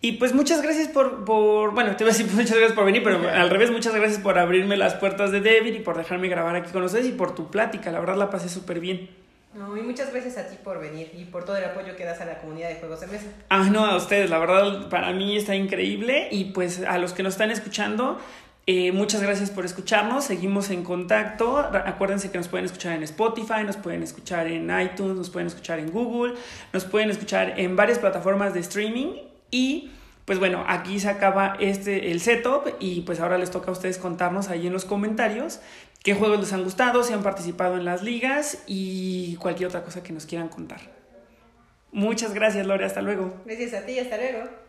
Y 0.00 0.12
pues 0.12 0.32
muchas 0.32 0.62
gracias 0.62 0.88
por, 0.88 1.24
por, 1.24 1.74
bueno, 1.74 1.96
te 1.96 2.04
voy 2.04 2.12
a 2.12 2.16
decir 2.16 2.30
muchas 2.32 2.56
gracias 2.56 2.72
por 2.72 2.84
venir, 2.84 3.02
pero 3.02 3.28
al 3.28 3.50
revés, 3.50 3.70
muchas 3.70 3.94
gracias 3.94 4.20
por 4.20 4.38
abrirme 4.38 4.76
las 4.76 4.94
puertas 4.94 5.32
de 5.32 5.40
David 5.40 5.74
y 5.74 5.80
por 5.80 5.96
dejarme 5.96 6.28
grabar 6.28 6.54
aquí 6.56 6.70
con 6.70 6.82
ustedes 6.82 7.06
y 7.06 7.12
por 7.12 7.34
tu 7.34 7.50
plática, 7.50 7.90
la 7.90 8.00
verdad 8.00 8.16
la 8.16 8.30
pasé 8.30 8.48
súper 8.48 8.80
bien. 8.80 9.10
No, 9.54 9.76
y 9.76 9.80
muchas 9.80 10.12
gracias 10.12 10.36
a 10.36 10.46
ti 10.46 10.56
por 10.62 10.78
venir 10.78 11.10
y 11.16 11.24
por 11.24 11.44
todo 11.44 11.56
el 11.56 11.64
apoyo 11.64 11.96
que 11.96 12.04
das 12.04 12.20
a 12.20 12.26
la 12.26 12.38
comunidad 12.38 12.68
de 12.68 12.76
juegos 12.76 13.00
de 13.00 13.06
mesa. 13.08 13.26
Ah, 13.48 13.68
no, 13.70 13.86
a 13.86 13.96
ustedes, 13.96 14.30
la 14.30 14.38
verdad 14.38 14.88
para 14.88 15.12
mí 15.12 15.36
está 15.36 15.56
increíble 15.56 16.28
y 16.30 16.46
pues 16.46 16.82
a 16.86 16.98
los 16.98 17.12
que 17.12 17.22
nos 17.24 17.32
están 17.32 17.50
escuchando, 17.50 18.20
eh, 18.66 18.92
muchas 18.92 19.22
gracias 19.22 19.50
por 19.50 19.64
escucharnos, 19.64 20.24
seguimos 20.24 20.70
en 20.70 20.84
contacto. 20.84 21.58
Acuérdense 21.58 22.30
que 22.30 22.38
nos 22.38 22.46
pueden 22.46 22.66
escuchar 22.66 22.92
en 22.94 23.02
Spotify, 23.02 23.64
nos 23.64 23.78
pueden 23.78 24.02
escuchar 24.02 24.46
en 24.46 24.70
iTunes, 24.78 25.16
nos 25.16 25.30
pueden 25.30 25.48
escuchar 25.48 25.80
en 25.80 25.90
Google, 25.90 26.34
nos 26.72 26.84
pueden 26.84 27.10
escuchar 27.10 27.58
en 27.58 27.74
varias 27.74 27.98
plataformas 27.98 28.54
de 28.54 28.60
streaming 28.60 29.28
y 29.50 29.90
pues 30.24 30.38
bueno, 30.38 30.64
aquí 30.68 31.00
se 31.00 31.08
acaba 31.08 31.56
este, 31.58 32.10
el 32.10 32.20
setup 32.20 32.74
y 32.80 33.00
pues 33.00 33.18
ahora 33.20 33.38
les 33.38 33.50
toca 33.50 33.70
a 33.70 33.72
ustedes 33.72 33.96
contarnos 33.96 34.48
ahí 34.48 34.66
en 34.66 34.74
los 34.74 34.84
comentarios 34.84 35.60
qué 36.02 36.14
juegos 36.14 36.40
les 36.40 36.52
han 36.52 36.64
gustado, 36.64 37.02
si 37.02 37.12
han 37.12 37.22
participado 37.22 37.76
en 37.76 37.84
las 37.84 38.02
ligas 38.02 38.62
y 38.66 39.36
cualquier 39.36 39.68
otra 39.68 39.82
cosa 39.84 40.02
que 40.02 40.12
nos 40.12 40.26
quieran 40.26 40.48
contar. 40.48 40.80
Muchas 41.92 42.34
gracias, 42.34 42.66
Lore. 42.66 42.84
Hasta 42.84 43.02
luego. 43.02 43.34
Gracias 43.46 43.74
a 43.74 43.86
ti. 43.86 43.98
Hasta 43.98 44.16
luego. 44.16 44.67